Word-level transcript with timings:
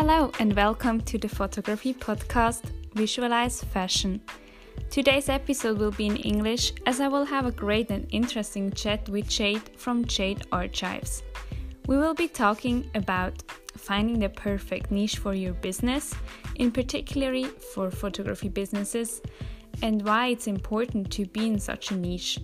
Hello, 0.00 0.30
and 0.38 0.54
welcome 0.54 1.00
to 1.00 1.18
the 1.18 1.28
photography 1.28 1.92
podcast 1.92 2.70
Visualize 2.94 3.64
Fashion. 3.64 4.20
Today's 4.90 5.28
episode 5.28 5.76
will 5.76 5.90
be 5.90 6.06
in 6.06 6.16
English 6.18 6.72
as 6.86 7.00
I 7.00 7.08
will 7.08 7.24
have 7.24 7.46
a 7.46 7.50
great 7.50 7.90
and 7.90 8.06
interesting 8.12 8.70
chat 8.70 9.08
with 9.08 9.28
Jade 9.28 9.76
from 9.76 10.04
Jade 10.04 10.46
Archives. 10.52 11.24
We 11.88 11.96
will 11.96 12.14
be 12.14 12.28
talking 12.28 12.88
about 12.94 13.42
finding 13.76 14.20
the 14.20 14.28
perfect 14.28 14.92
niche 14.92 15.16
for 15.16 15.34
your 15.34 15.54
business, 15.54 16.14
in 16.54 16.70
particularly 16.70 17.46
for 17.74 17.90
photography 17.90 18.50
businesses, 18.50 19.20
and 19.82 20.06
why 20.06 20.28
it's 20.28 20.46
important 20.46 21.10
to 21.10 21.26
be 21.26 21.48
in 21.48 21.58
such 21.58 21.90
a 21.90 21.96
niche. 21.96 22.38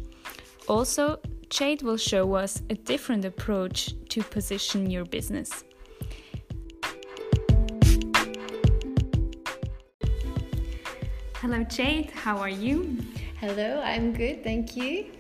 Also, 0.67 1.21
Jade 1.51 1.83
will 1.83 1.99
show 1.99 2.35
us 2.35 2.63
a 2.69 2.75
different 2.75 3.25
approach 3.25 3.95
to 4.09 4.25
position 4.25 4.91
your 4.91 5.05
business. 5.05 5.63
Hello, 11.45 11.63
Jade. 11.63 12.11
How 12.13 12.39
are 12.39 12.49
you? 12.49 12.97
Hello, 13.39 13.83
I'm 13.85 14.15
good, 14.15 14.43
thank 14.43 14.79
you. 14.79 15.13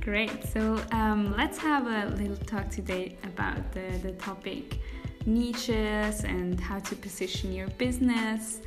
Great. 0.00 0.42
So 0.54 0.82
um, 0.90 1.36
let's 1.36 1.58
have 1.58 1.86
a 1.86 2.16
little 2.16 2.38
talk 2.46 2.70
today 2.70 3.18
about 3.24 3.70
the, 3.72 3.86
the 4.02 4.12
topic 4.12 4.78
niches 5.26 6.24
and 6.24 6.58
how 6.58 6.78
to 6.78 6.96
position 6.96 7.52
your 7.52 7.68
business. 7.76 8.62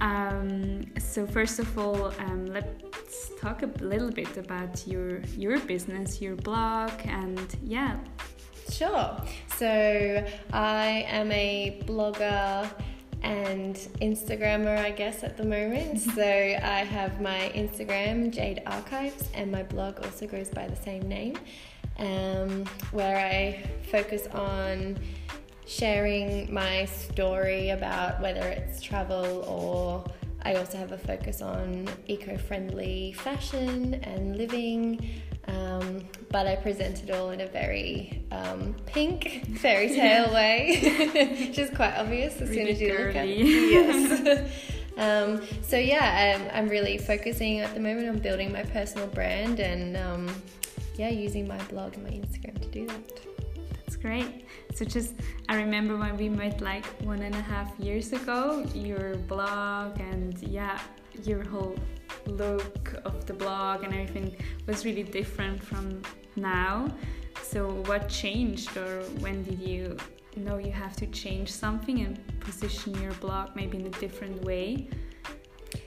Um, 0.00 0.82
so 0.98 1.28
first 1.28 1.60
of 1.60 1.78
all, 1.78 2.06
um, 2.18 2.46
let's 2.46 3.30
talk 3.40 3.62
a 3.62 3.70
little 3.80 4.10
bit 4.10 4.36
about 4.36 4.84
your 4.84 5.20
your 5.36 5.60
business, 5.60 6.20
your 6.20 6.34
blog, 6.34 6.90
and 7.04 7.56
yeah. 7.62 7.98
Sure. 8.68 9.16
So 9.58 10.26
I 10.52 11.06
am 11.06 11.30
a 11.30 11.80
blogger 11.86 12.68
and 13.22 13.76
Instagrammer, 14.00 14.78
I 14.78 14.90
guess, 14.90 15.22
at 15.22 15.36
the 15.36 15.44
moment. 15.44 15.94
Mm-hmm. 15.94 16.10
so 16.10 16.22
I 16.22 16.84
have 16.84 17.20
my 17.20 17.50
Instagram, 17.54 18.30
Jade 18.30 18.62
Archives, 18.66 19.28
and 19.34 19.50
my 19.50 19.62
blog 19.62 20.04
also 20.04 20.26
goes 20.26 20.48
by 20.48 20.66
the 20.66 20.76
same 20.76 21.08
name, 21.08 21.38
um, 21.98 22.64
where 22.90 23.16
I 23.16 23.62
focus 23.90 24.26
on 24.28 24.98
sharing 25.66 26.52
my 26.52 26.84
story 26.86 27.70
about 27.70 28.20
whether 28.20 28.42
it's 28.42 28.82
travel 28.82 29.44
or 29.46 30.04
I 30.44 30.54
also 30.56 30.76
have 30.78 30.92
a 30.92 30.98
focus 30.98 31.40
on 31.40 31.88
eco 32.08 32.36
friendly 32.36 33.12
fashion 33.12 33.94
and 33.94 34.36
living. 34.36 35.08
Um, 36.32 36.44
but 36.44 36.46
I 36.46 36.56
present 36.56 37.02
it 37.02 37.10
all 37.10 37.30
in 37.30 37.40
a 37.40 37.46
very 37.46 38.22
um, 38.30 38.74
pink 38.86 39.58
fairy 39.58 39.88
tale 39.88 40.32
way, 40.34 40.78
which 41.46 41.58
is 41.58 41.70
quite 41.70 41.94
obvious 41.96 42.40
as 42.40 42.50
really 42.50 42.64
soon 42.64 42.68
as 42.68 42.80
you 42.80 42.88
girly. 42.88 43.04
look 43.04 43.16
at 43.16 43.28
it. 43.28 44.50
Yes. 44.96 44.98
um, 44.98 45.42
so 45.62 45.76
yeah, 45.76 46.36
I'm, 46.36 46.64
I'm, 46.64 46.68
really 46.68 46.98
focusing 46.98 47.60
at 47.60 47.72
the 47.72 47.80
moment 47.80 48.08
on 48.08 48.18
building 48.18 48.52
my 48.52 48.62
personal 48.62 49.06
brand 49.06 49.58
and 49.58 49.96
um, 49.96 50.42
yeah, 50.96 51.08
using 51.08 51.48
my 51.48 51.56
blog 51.64 51.94
and 51.94 52.04
my 52.04 52.10
Instagram 52.10 52.60
to 52.60 52.68
do 52.68 52.86
that. 52.86 53.20
That's 53.72 53.96
great. 53.96 54.44
So 54.74 54.84
just 54.84 55.14
I 55.48 55.56
remember 55.56 55.96
when 55.96 56.16
we 56.18 56.28
met 56.28 56.60
like 56.60 56.84
one 57.02 57.22
and 57.22 57.34
a 57.34 57.40
half 57.40 57.72
years 57.78 58.12
ago, 58.12 58.66
your 58.74 59.16
blog 59.16 59.98
and 59.98 60.38
yeah, 60.42 60.78
your 61.24 61.42
whole 61.42 61.76
look 62.26 62.94
of 63.04 63.26
the 63.26 63.32
blog 63.32 63.84
and 63.84 63.94
everything 63.94 64.36
was 64.66 64.84
really 64.84 65.02
different 65.02 65.62
from 65.62 66.02
now. 66.36 66.88
So, 67.42 67.70
what 67.86 68.08
changed, 68.08 68.76
or 68.76 69.02
when 69.20 69.42
did 69.42 69.60
you 69.60 69.96
know 70.36 70.58
you 70.58 70.72
have 70.72 70.96
to 70.96 71.06
change 71.06 71.50
something 71.52 72.00
and 72.00 72.40
position 72.40 72.94
your 73.02 73.12
blog 73.14 73.54
maybe 73.54 73.78
in 73.78 73.86
a 73.86 73.90
different 73.90 74.42
way? 74.44 74.88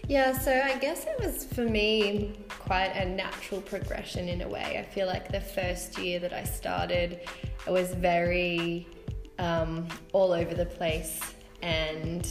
Yeah, 0.08 0.38
so 0.38 0.52
I 0.52 0.78
guess 0.78 1.06
it 1.06 1.20
was 1.20 1.46
for 1.46 1.64
me 1.64 2.34
quite 2.50 2.92
a 2.92 3.06
natural 3.06 3.62
progression 3.62 4.28
in 4.28 4.42
a 4.44 4.48
way. 4.48 4.78
I 4.78 4.84
feel 4.84 5.08
like 5.08 5.32
the 5.32 5.42
first 5.42 5.98
year 5.98 6.20
that 6.20 6.34
I 6.34 6.44
started, 6.44 7.22
I 7.66 7.72
was 7.72 7.94
very 7.96 8.88
um, 9.40 9.88
all 10.14 10.32
over 10.32 10.54
the 10.54 10.66
place 10.66 11.20
and 11.62 12.28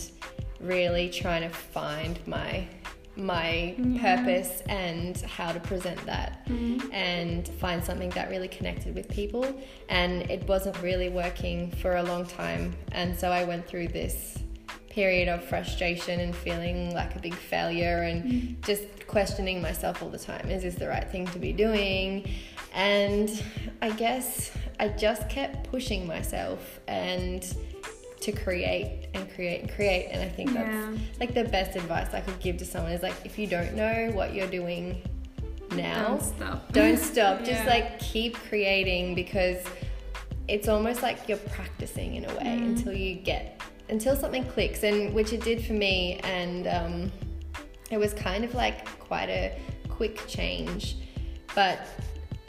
really 0.61 1.11
trying 1.11 1.43
to 1.43 1.49
find 1.49 2.19
my 2.27 2.67
my 3.17 3.75
yeah. 3.79 4.17
purpose 4.17 4.63
and 4.69 5.21
how 5.23 5.53
to 5.53 5.61
present 5.61 6.05
that 6.07 6.47
mm-hmm. 6.47 6.93
and 6.93 7.49
find 7.49 7.83
something 7.83 8.11
that 8.11 8.29
really 8.29 8.49
connected 8.49 8.95
with 8.95 9.09
people 9.09 9.47
and 9.89 10.23
it 10.31 10.47
wasn't 10.49 10.81
really 10.83 11.09
working 11.09 11.71
for 11.71 11.97
a 11.97 12.03
long 12.03 12.27
time 12.27 12.75
and 12.93 13.17
so 13.17 13.31
I 13.31 13.45
went 13.45 13.67
through 13.67 13.89
this 13.89 14.39
period 14.91 15.29
of 15.29 15.45
frustration 15.45 16.21
and 16.21 16.35
feeling 16.35 16.95
like 16.95 17.15
a 17.17 17.19
big 17.19 17.35
failure 17.35 18.03
and 18.03 18.25
mm-hmm. 18.25 18.61
just 18.63 18.85
questioning 19.07 19.61
myself 19.61 20.03
all 20.03 20.09
the 20.09 20.19
time 20.19 20.51
is 20.51 20.63
this 20.63 20.75
the 20.75 20.89
right 20.89 21.11
thing 21.11 21.27
to 21.27 21.39
be 21.39 21.53
doing 21.53 22.29
and 22.75 23.43
I 23.81 23.91
guess 23.91 24.51
I 24.81 24.89
just 24.89 25.29
kept 25.29 25.71
pushing 25.71 26.07
myself 26.07 26.81
and 26.89 27.45
to 28.25 28.33
create 28.33 29.09
and 29.13 29.31
create 29.35 29.61
and 29.61 29.71
create. 29.71 30.09
And 30.11 30.23
I 30.23 30.29
think 30.29 30.53
yeah. 30.53 30.65
that's 30.65 31.21
like 31.21 31.35
the 31.35 31.45
best 31.45 31.77
advice 31.77 32.15
I 32.15 32.21
could 32.21 32.41
give 32.41 32.57
to 32.59 32.65
someone 32.65 32.93
is 32.93 33.03
like, 33.03 33.15
if 33.25 33.39
you 33.39 33.47
don't 33.47 33.75
know 33.75 34.11
what 34.15 34.35
you're 34.35 34.47
doing 34.47 35.03
now, 35.73 36.09
don't 36.09 36.23
stop. 36.23 36.73
Don't 36.73 36.99
stop. 36.99 37.41
yeah. 37.45 37.47
Just 37.47 37.67
like 37.67 37.99
keep 37.99 38.37
creating 38.49 39.15
because 39.15 39.63
it's 40.49 40.69
almost 40.69 41.03
like 41.03 41.29
you're 41.29 41.37
practicing 41.39 42.15
in 42.15 42.25
a 42.25 42.29
way 42.29 42.59
mm. 42.59 42.63
until 42.63 42.95
you 42.95 43.15
get, 43.15 43.61
until 43.91 44.17
something 44.17 44.45
clicks. 44.47 44.85
And 44.85 45.15
which 45.15 45.35
it 45.35 45.45
did 45.45 45.63
for 45.63 45.75
me. 45.75 46.19
And 46.25 46.67
um, 46.67 47.13
it 47.91 47.99
was 47.99 48.15
kind 48.15 48.43
of 48.43 48.55
like 48.55 48.87
quite 49.01 49.29
a 49.29 49.59
quick 49.91 50.27
change. 50.27 50.97
But 51.55 51.87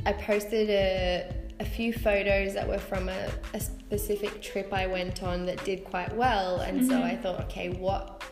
I 0.05 0.13
posted 0.13 0.69
a, 0.69 1.35
a 1.59 1.65
few 1.65 1.91
photos 1.91 2.53
that 2.53 2.65
were 2.65 2.79
from 2.79 3.09
a, 3.09 3.29
a, 3.53 3.61
specific 3.97 4.41
trip 4.41 4.73
I 4.73 4.87
went 4.87 5.23
on 5.23 5.45
that 5.45 5.63
did 5.63 5.85
quite 5.85 6.13
well, 6.15 6.59
and 6.59 6.81
mm-hmm. 6.81 6.89
so 6.89 7.01
I 7.01 7.15
thought, 7.15 7.39
okay, 7.45 7.69
what 7.69 8.23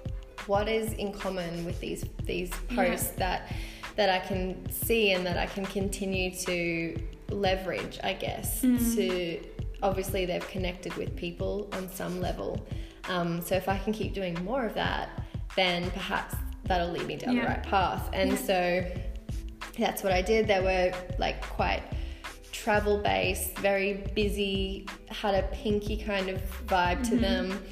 what 0.45 0.67
is 0.67 0.91
in 0.93 1.13
common 1.13 1.63
with 1.63 1.79
these 1.79 2.03
these 2.23 2.51
posts 2.75 3.13
yeah. 3.13 3.19
that 3.19 3.55
that 3.95 4.09
I 4.09 4.19
can 4.19 4.69
see 4.69 5.11
and 5.11 5.25
that 5.25 5.37
I 5.37 5.45
can 5.45 5.65
continue 5.65 6.35
to 6.47 7.01
leverage, 7.29 7.99
I 8.03 8.13
guess, 8.13 8.61
mm-hmm. 8.61 8.95
to 8.95 9.39
obviously 9.81 10.25
they've 10.25 10.47
connected 10.49 10.93
with 10.95 11.15
people 11.15 11.69
on 11.73 11.89
some 11.89 12.19
level. 12.19 12.65
Um, 13.07 13.41
so 13.41 13.55
if 13.55 13.69
I 13.69 13.77
can 13.77 13.93
keep 13.93 14.13
doing 14.13 14.35
more 14.43 14.65
of 14.65 14.73
that, 14.73 15.09
then 15.55 15.91
perhaps 15.91 16.35
that'll 16.65 16.89
lead 16.89 17.05
me 17.05 17.17
down 17.17 17.35
yeah. 17.35 17.41
the 17.43 17.47
right 17.49 17.63
path. 17.63 18.09
And 18.13 18.31
yeah. 18.31 18.37
so 18.37 18.91
that's 19.77 20.03
what 20.03 20.11
I 20.11 20.21
did. 20.21 20.47
There 20.47 20.63
were 20.63 20.91
like 21.19 21.41
quite 21.41 21.83
travel 22.63 22.97
based, 22.97 23.57
very 23.59 23.93
busy, 24.15 24.87
had 25.13 25.35
a 25.35 25.47
pinky 25.47 25.97
kind 25.97 26.29
of 26.29 26.41
vibe 26.67 27.01
mm-hmm. 27.01 27.03
to 27.03 27.17
them. 27.17 27.63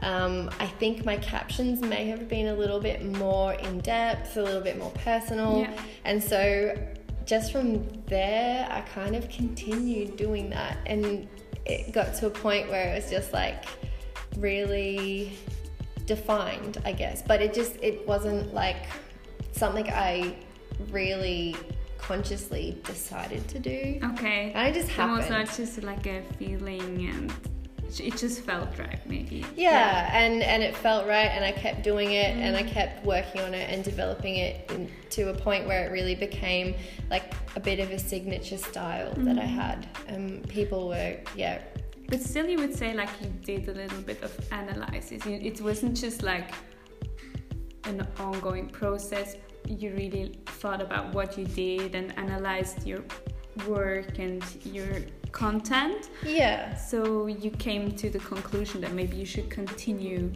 Um, 0.00 0.50
I 0.58 0.66
think 0.66 1.04
my 1.04 1.16
captions 1.16 1.80
may 1.80 2.06
have 2.06 2.28
been 2.28 2.48
a 2.48 2.54
little 2.54 2.80
bit 2.80 3.04
more 3.04 3.54
in 3.54 3.78
depth, 3.78 4.36
a 4.36 4.42
little 4.42 4.60
bit 4.60 4.76
more 4.76 4.90
personal. 4.90 5.60
Yeah. 5.60 5.80
And 6.04 6.22
so 6.22 6.76
just 7.24 7.52
from 7.52 7.86
there, 8.06 8.66
I 8.68 8.80
kind 8.80 9.14
of 9.14 9.28
continued 9.28 10.16
doing 10.16 10.50
that. 10.50 10.76
And 10.86 11.28
it 11.64 11.92
got 11.92 12.14
to 12.14 12.26
a 12.26 12.30
point 12.30 12.68
where 12.68 12.92
it 12.92 12.96
was 12.96 13.10
just 13.10 13.32
like 13.32 13.64
really 14.36 15.38
defined, 16.06 16.82
I 16.84 16.92
guess. 16.92 17.22
But 17.22 17.40
it 17.40 17.54
just, 17.54 17.76
it 17.80 18.06
wasn't 18.06 18.52
like 18.52 18.84
something 19.52 19.88
I 19.88 20.34
really 20.90 21.54
consciously 22.02 22.78
decided 22.84 23.46
to 23.48 23.58
do. 23.58 23.98
Okay. 24.12 24.50
And 24.54 24.58
I 24.58 24.72
just 24.72 24.90
happened. 24.90 25.24
So 25.28 25.36
it 25.36 25.40
was 25.40 25.56
just 25.56 25.82
like 25.82 26.06
a 26.06 26.22
feeling 26.38 27.08
and 27.08 27.32
it 28.00 28.16
just 28.16 28.40
felt 28.40 28.70
right 28.78 29.00
maybe 29.06 29.44
yeah, 29.54 29.70
yeah, 29.70 30.18
and 30.18 30.42
and 30.42 30.62
it 30.62 30.74
felt 30.74 31.06
right 31.06 31.26
and 31.26 31.44
i 31.44 31.52
kept 31.52 31.82
doing 31.82 32.12
it 32.12 32.34
mm. 32.34 32.40
and 32.40 32.56
i 32.56 32.62
kept 32.62 33.04
working 33.04 33.42
on 33.42 33.52
it 33.52 33.68
and 33.68 33.84
developing 33.84 34.36
it 34.36 34.70
in, 34.72 34.90
to 35.10 35.28
a 35.28 35.34
point 35.34 35.66
where 35.66 35.86
it 35.86 35.92
really 35.92 36.14
became 36.14 36.74
like 37.10 37.34
a 37.54 37.60
bit 37.60 37.78
of 37.80 37.90
a 37.90 37.98
signature 37.98 38.56
style 38.56 39.12
mm. 39.12 39.26
that 39.26 39.38
i 39.38 39.44
mm. 39.44 39.46
had 39.46 39.86
and 40.08 40.42
um, 40.42 40.48
people 40.48 40.88
were 40.88 41.18
yeah 41.36 41.60
but 42.08 42.18
still 42.18 42.48
you 42.48 42.56
would 42.56 42.74
say 42.74 42.94
like 42.94 43.10
you 43.20 43.28
did 43.44 43.68
a 43.68 43.74
little 43.74 44.00
bit 44.00 44.22
of 44.22 44.32
analysis 44.52 45.20
it 45.26 45.60
wasn't 45.60 45.94
just 45.94 46.22
like 46.22 46.54
an 47.84 48.06
ongoing 48.18 48.70
process 48.70 49.36
you 49.80 49.90
really 49.94 50.38
thought 50.46 50.80
about 50.80 51.12
what 51.14 51.36
you 51.38 51.44
did 51.46 51.94
and 51.94 52.16
analyzed 52.18 52.86
your 52.86 53.02
work 53.66 54.18
and 54.18 54.42
your 54.64 54.88
content. 55.32 56.10
Yeah. 56.24 56.74
So 56.76 57.26
you 57.26 57.50
came 57.50 57.92
to 57.92 58.10
the 58.10 58.18
conclusion 58.18 58.80
that 58.82 58.92
maybe 58.92 59.16
you 59.16 59.26
should 59.26 59.50
continue 59.50 60.32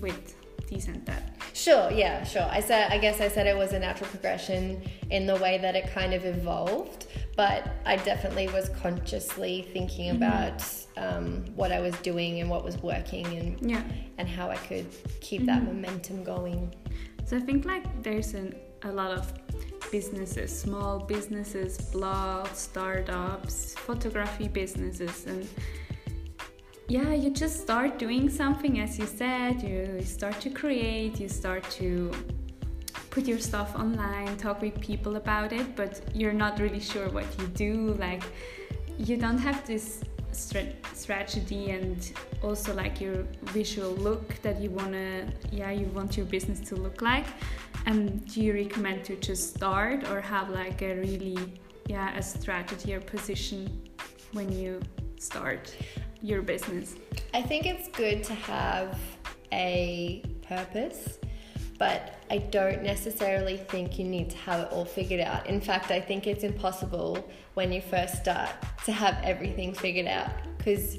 with 0.00 0.34
decent 0.68 1.04
that. 1.06 1.36
Sure, 1.54 1.90
yeah, 1.90 2.24
sure. 2.24 2.48
I 2.50 2.60
said 2.60 2.90
I 2.90 2.98
guess 2.98 3.20
I 3.20 3.28
said 3.28 3.46
it 3.46 3.56
was 3.56 3.72
a 3.72 3.78
natural 3.78 4.08
progression 4.10 4.82
in 5.10 5.26
the 5.26 5.36
way 5.36 5.58
that 5.58 5.76
it 5.76 5.92
kind 5.92 6.14
of 6.14 6.24
evolved, 6.24 7.06
but 7.36 7.68
I 7.84 7.96
definitely 7.96 8.48
was 8.48 8.68
consciously 8.82 9.68
thinking 9.72 10.08
Mm-hmm. 10.14 10.22
about 10.22 10.64
um, 10.96 11.44
what 11.54 11.72
I 11.72 11.80
was 11.80 11.94
doing 11.98 12.40
and 12.40 12.48
what 12.50 12.64
was 12.64 12.78
working 12.78 13.26
and 13.38 13.70
Yeah. 13.70 13.82
and 14.18 14.26
how 14.28 14.48
I 14.50 14.56
could 14.56 14.86
keep 15.20 15.42
Mm-hmm. 15.42 15.46
that 15.46 15.62
momentum 15.64 16.24
going. 16.24 16.74
So 17.24 17.36
I 17.36 17.40
think 17.40 17.64
like 17.64 18.02
there's 18.02 18.34
an, 18.34 18.54
a 18.82 18.92
lot 18.92 19.10
of 19.10 19.32
businesses, 19.90 20.56
small 20.56 20.98
businesses, 20.98 21.78
blogs, 21.92 22.54
startups, 22.54 23.74
photography 23.74 24.48
businesses, 24.48 25.26
and 25.26 25.46
yeah, 26.88 27.14
you 27.14 27.30
just 27.30 27.60
start 27.60 27.98
doing 27.98 28.28
something 28.28 28.80
as 28.80 28.98
you 28.98 29.06
said. 29.06 29.62
You 29.62 30.02
start 30.04 30.40
to 30.40 30.50
create. 30.50 31.20
You 31.20 31.28
start 31.28 31.62
to 31.80 32.10
put 33.10 33.26
your 33.26 33.38
stuff 33.38 33.74
online, 33.76 34.36
talk 34.36 34.60
with 34.60 34.78
people 34.80 35.16
about 35.16 35.52
it, 35.52 35.76
but 35.76 36.00
you're 36.14 36.32
not 36.32 36.58
really 36.58 36.80
sure 36.80 37.08
what 37.10 37.26
you 37.38 37.46
do. 37.48 37.94
Like 37.98 38.22
you 38.98 39.16
don't 39.16 39.38
have 39.38 39.66
this 39.66 40.02
strategy 40.34 41.70
and 41.70 42.12
also 42.42 42.74
like 42.74 43.00
your 43.00 43.24
visual 43.52 43.92
look 43.92 44.40
that 44.42 44.60
you 44.60 44.70
wanna 44.70 45.26
yeah 45.50 45.70
you 45.70 45.86
want 45.86 46.16
your 46.16 46.26
business 46.26 46.60
to 46.60 46.76
look 46.76 47.02
like. 47.02 47.26
And 47.86 48.26
do 48.32 48.40
you 48.42 48.52
recommend 48.52 49.04
to 49.04 49.16
just 49.16 49.54
start 49.56 50.08
or 50.10 50.20
have 50.20 50.50
like 50.50 50.82
a 50.82 50.94
really 50.94 51.60
yeah 51.88 52.16
a 52.16 52.22
strategy 52.22 52.94
or 52.94 53.00
position 53.00 53.88
when 54.32 54.52
you 54.52 54.80
start 55.18 55.74
your 56.20 56.42
business? 56.42 56.96
I 57.34 57.42
think 57.42 57.66
it's 57.66 57.88
good 57.88 58.22
to 58.24 58.34
have 58.34 58.98
a 59.52 60.22
purpose, 60.46 61.18
but 61.78 62.14
I 62.30 62.38
don't 62.38 62.82
necessarily 62.82 63.56
think 63.56 63.98
you 63.98 64.04
need 64.04 64.30
to 64.30 64.36
have 64.38 64.60
it 64.60 64.72
all 64.72 64.84
figured 64.84 65.20
out. 65.20 65.46
In 65.46 65.60
fact, 65.60 65.90
I 65.90 66.00
think 66.00 66.26
it's 66.26 66.44
impossible 66.44 67.28
when 67.54 67.72
you 67.72 67.80
first 67.80 68.16
start 68.16 68.50
to 68.84 68.92
have 68.92 69.18
everything 69.22 69.74
figured 69.74 70.06
out 70.06 70.30
because 70.58 70.98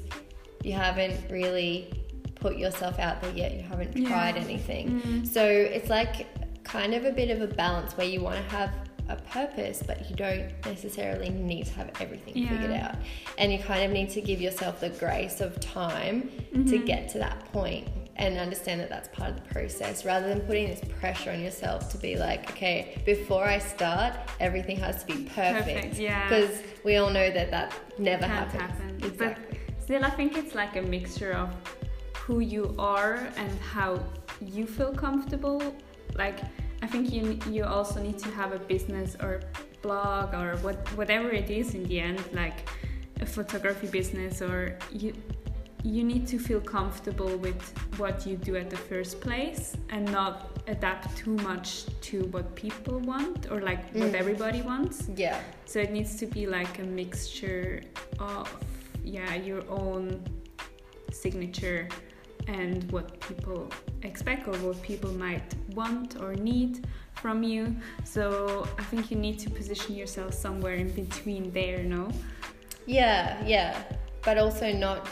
you 0.62 0.72
haven't 0.72 1.30
really 1.30 2.04
put 2.36 2.56
yourself 2.56 2.98
out 2.98 3.22
there 3.22 3.32
yet, 3.32 3.54
you 3.54 3.62
haven't 3.62 3.96
Yeah. 3.96 4.08
tried 4.08 4.36
anything. 4.36 5.00
Mm-hmm. 5.00 5.24
So 5.24 5.44
it's 5.44 5.88
like 5.88 6.26
kind 6.64 6.94
of 6.94 7.04
a 7.04 7.12
bit 7.12 7.30
of 7.30 7.40
a 7.40 7.46
balance 7.46 7.96
where 7.96 8.06
you 8.06 8.20
want 8.20 8.36
to 8.36 8.56
have 8.56 8.70
a 9.08 9.16
purpose, 9.16 9.82
but 9.86 10.08
you 10.08 10.16
don't 10.16 10.50
necessarily 10.64 11.28
need 11.28 11.66
to 11.66 11.72
have 11.74 11.90
everything 12.00 12.36
Yeah. 12.36 12.48
figured 12.48 12.72
out. 12.72 12.96
And 13.38 13.52
you 13.52 13.58
kind 13.58 13.84
of 13.84 13.90
need 13.90 14.10
to 14.10 14.20
give 14.20 14.40
yourself 14.40 14.80
the 14.80 14.90
grace 14.90 15.40
of 15.40 15.60
time 15.60 16.30
to 16.52 16.58
mm-hmm. 16.58 16.84
get 16.84 17.08
to 17.10 17.18
that 17.18 17.50
point 17.52 17.88
and 18.16 18.38
understand 18.38 18.80
that 18.80 18.88
that's 18.88 19.08
part 19.08 19.30
of 19.30 19.36
the 19.36 19.42
process 19.52 20.04
rather 20.04 20.28
than 20.28 20.40
putting 20.42 20.68
this 20.68 20.80
pressure 21.00 21.30
on 21.32 21.40
yourself 21.40 21.90
to 21.90 21.98
be 21.98 22.16
like, 22.16 22.48
okay, 22.50 23.02
before 23.04 23.44
I 23.44 23.58
start, 23.58 24.14
everything 24.40 24.76
has 24.78 25.02
to 25.02 25.06
be 25.06 25.24
perfect. 25.24 25.66
Perfect, 25.66 25.98
yeah. 25.98 26.28
Because 26.28 26.62
we 26.84 26.96
all 26.96 27.10
know 27.10 27.30
that 27.30 27.50
that 27.50 27.74
never 27.98 28.26
can't 28.26 28.50
happens. 28.52 28.62
happen 28.62 28.96
Exactly. 29.04 29.58
but 29.74 29.82
still 29.82 30.04
i 30.04 30.10
think 30.10 30.36
it's 30.36 30.54
like 30.54 30.76
a 30.76 30.82
mixture 30.82 31.32
of 31.32 31.50
who 32.16 32.40
you 32.40 32.74
are 32.78 33.16
and 33.36 33.50
how 33.60 33.98
you 34.40 34.66
feel 34.66 34.92
comfortable 34.94 35.60
like 36.16 36.38
i 36.82 36.86
think 36.86 37.12
you 37.12 37.38
you 37.50 37.64
also 37.64 38.00
need 38.02 38.18
to 38.18 38.30
have 38.30 38.52
a 38.52 38.58
business 38.58 39.14
or 39.20 39.40
blog 39.82 40.34
or 40.34 40.56
what 40.58 40.76
whatever 40.96 41.28
it 41.30 41.50
is 41.50 41.74
in 41.74 41.82
the 41.84 42.00
end 42.00 42.18
like 42.32 42.68
a 43.20 43.26
photography 43.26 43.86
business 43.86 44.40
or 44.40 44.76
you 44.90 45.12
you 45.84 46.02
need 46.02 46.26
to 46.26 46.38
feel 46.38 46.60
comfortable 46.60 47.36
with 47.36 47.60
what 47.98 48.26
you 48.26 48.36
do 48.36 48.56
at 48.56 48.70
the 48.70 48.76
first 48.76 49.20
place 49.20 49.76
and 49.90 50.10
not 50.10 50.50
adapt 50.66 51.14
too 51.16 51.36
much 51.50 51.84
to 52.00 52.24
what 52.34 52.54
people 52.54 52.98
want 53.00 53.50
or 53.52 53.60
like 53.60 53.82
what 53.92 54.10
Mm. 54.12 54.14
everybody 54.22 54.62
wants 54.62 54.96
yeah. 55.14 55.38
so 55.66 55.78
it 55.78 55.90
needs 55.92 56.16
to 56.16 56.26
be 56.26 56.46
like 56.46 56.78
a 56.78 56.82
mixture 57.02 57.82
of 58.18 58.46
yeah 59.04 59.34
your 59.34 59.62
own 59.68 60.24
signature 61.12 61.86
and 62.48 62.90
what 62.90 63.20
people 63.20 63.68
expect 64.02 64.48
or 64.48 64.56
what 64.66 64.80
people 64.82 65.12
might 65.12 65.54
want 65.74 66.20
or 66.20 66.34
need 66.34 66.86
from 67.14 67.42
you. 67.42 67.74
So 68.04 68.66
I 68.78 68.82
think 68.84 69.10
you 69.10 69.16
need 69.16 69.38
to 69.38 69.48
position 69.50 69.94
yourself 69.94 70.34
somewhere 70.34 70.74
in 70.74 70.90
between 70.92 71.50
there, 71.52 71.82
no? 71.82 72.10
Yeah, 72.84 73.42
yeah. 73.46 73.82
But 74.22 74.36
also 74.36 74.72
not 74.72 75.08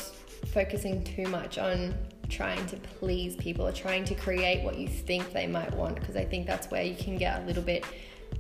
focusing 0.52 1.02
too 1.04 1.26
much 1.28 1.58
on 1.58 1.94
trying 2.28 2.64
to 2.66 2.76
please 2.76 3.36
people 3.36 3.66
or 3.66 3.72
trying 3.72 4.04
to 4.04 4.14
create 4.14 4.64
what 4.64 4.78
you 4.78 4.88
think 4.88 5.32
they 5.32 5.46
might 5.46 5.72
want 5.74 5.96
because 5.96 6.16
I 6.16 6.24
think 6.24 6.46
that's 6.46 6.70
where 6.70 6.82
you 6.82 6.94
can 6.94 7.16
get 7.16 7.42
a 7.42 7.46
little 7.46 7.62
bit 7.62 7.84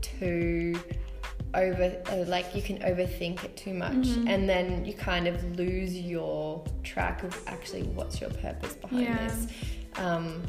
too 0.00 0.78
over 1.54 2.02
uh, 2.06 2.24
like 2.28 2.54
you 2.54 2.62
can 2.62 2.78
overthink 2.78 3.44
it 3.44 3.54
too 3.56 3.74
much 3.74 4.06
and 4.26 4.48
then 4.48 4.86
you 4.86 4.94
kind 4.94 5.26
of 5.26 5.58
lose 5.58 5.94
your 5.94 6.64
track 6.82 7.22
of 7.22 7.38
actually 7.46 7.82
what's 7.82 8.20
your 8.20 8.30
purpose 8.30 8.74
behind 8.74 9.02
Yeah. 9.02 9.28
this 9.28 9.46
um, 9.96 10.42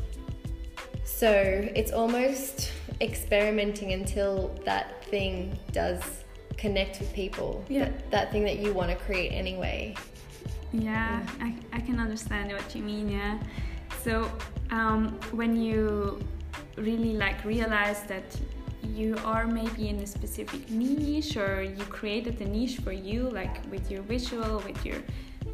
so 1.04 1.30
it's 1.76 1.92
almost 1.92 2.72
experimenting 3.02 3.92
until 3.92 4.56
that 4.64 5.04
thing 5.06 5.58
does 5.72 6.02
connect 6.58 7.00
with 7.00 7.14
people. 7.14 7.64
Yeah. 7.68 7.86
That, 7.86 8.12
that 8.12 8.32
thing 8.32 8.44
that 8.46 8.60
you 8.60 8.74
want 8.74 8.90
to 8.90 8.96
create 8.96 9.32
anyway. 9.32 9.96
Yeah, 10.74 11.22
I, 11.40 11.56
I 11.72 11.80
can 11.80 12.00
understand 12.00 12.52
what 12.52 12.76
you 12.76 12.82
mean, 12.82 13.10
yeah. 13.10 13.38
So 14.04 14.30
um, 14.72 15.20
when 15.32 15.56
you 15.56 16.20
really 16.78 17.14
like 17.14 17.46
realize 17.46 18.04
that 18.04 18.24
you 18.84 19.16
are 19.24 19.46
maybe 19.46 19.90
in 19.90 20.00
a 20.00 20.08
specific 20.08 20.70
niche 20.70 21.38
or 21.38 21.62
you 21.62 21.84
created 21.86 22.42
a 22.42 22.46
niche 22.46 22.78
for 22.78 22.92
you, 22.92 23.30
like 23.30 23.64
with 23.72 23.90
your 23.90 24.02
visual, 24.02 24.62
with 24.66 24.84
your 24.84 24.98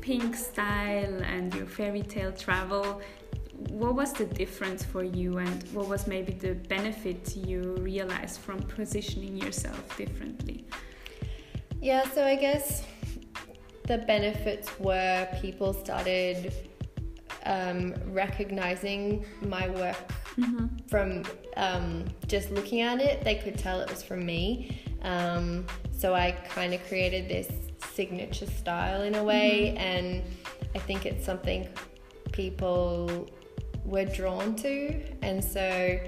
pink 0.01 0.35
style 0.35 1.21
and 1.23 1.53
your 1.53 1.65
fairy 1.65 2.01
tale 2.01 2.31
travel, 2.31 3.01
what 3.67 3.95
was 3.95 4.13
the 4.13 4.25
difference 4.25 4.83
for 4.83 5.03
you 5.03 5.37
and 5.37 5.63
what 5.73 5.87
was 5.87 6.07
maybe 6.07 6.31
the 6.31 6.53
benefit 6.53 7.35
you 7.35 7.75
realized 7.81 8.39
from 8.39 8.59
positioning 8.63 9.35
yourself 9.37 9.97
differently? 9.97 10.65
Yeah, 11.81 12.09
so 12.09 12.25
I 12.25 12.35
guess 12.35 12.83
the 13.89 13.97
benefits 13.97 14.69
were 14.79 15.27
people 15.41 15.73
started 15.73 16.53
um, 17.45 17.95
recognizing 18.11 19.25
my 19.41 19.67
work 19.69 19.97
from 20.87 21.23
um, 21.57 22.05
just 22.27 22.51
looking 22.51 22.81
at 22.81 23.01
it. 23.01 23.23
They 23.23 23.35
could 23.35 23.57
tell 23.57 23.81
it 23.81 23.89
was 23.89 24.03
from 24.03 24.23
me. 24.25 24.79
Um, 25.01 25.65
so 25.91 26.13
I 26.13 26.31
kind 26.31 26.73
of 26.75 26.87
created 26.87 27.27
this 27.27 27.49
signature 27.93 28.45
style 28.45 29.01
in 29.01 29.15
a 29.15 29.23
way, 29.23 29.75
and 29.75 30.21
I 30.75 30.79
think 30.79 31.07
it's 31.07 31.25
something 31.25 31.67
people 32.31 33.27
were 33.83 34.05
drawn 34.05 34.55
to. 34.57 35.01
And 35.23 35.43
so, 35.43 35.99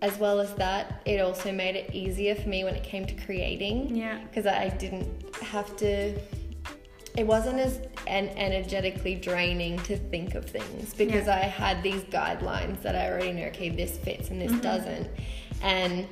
as 0.00 0.16
well 0.18 0.38
as 0.38 0.54
that, 0.54 1.02
it 1.06 1.20
also 1.20 1.50
made 1.50 1.74
it 1.74 1.92
easier 1.92 2.36
for 2.36 2.48
me 2.48 2.62
when 2.62 2.76
it 2.76 2.84
came 2.84 3.04
to 3.06 3.14
creating 3.26 3.96
Yeah. 3.96 4.20
because 4.28 4.46
I 4.46 4.68
didn't 4.68 5.08
have 5.42 5.74
to. 5.78 6.14
It 7.16 7.26
wasn't 7.26 7.60
as 7.60 7.80
en- 8.06 8.30
energetically 8.30 9.14
draining 9.14 9.78
to 9.80 9.96
think 9.96 10.34
of 10.34 10.44
things 10.46 10.94
because 10.94 11.26
Yeah. 11.26 11.36
I 11.36 11.44
had 11.44 11.82
these 11.82 12.02
guidelines 12.04 12.82
that 12.82 12.96
I 12.96 13.08
already 13.10 13.32
know. 13.32 13.44
Okay, 13.46 13.68
this 13.68 13.96
fits 13.98 14.30
and 14.30 14.40
this 14.40 14.50
Mm-hmm. 14.50 14.60
doesn't, 14.60 15.08
and 15.62 16.06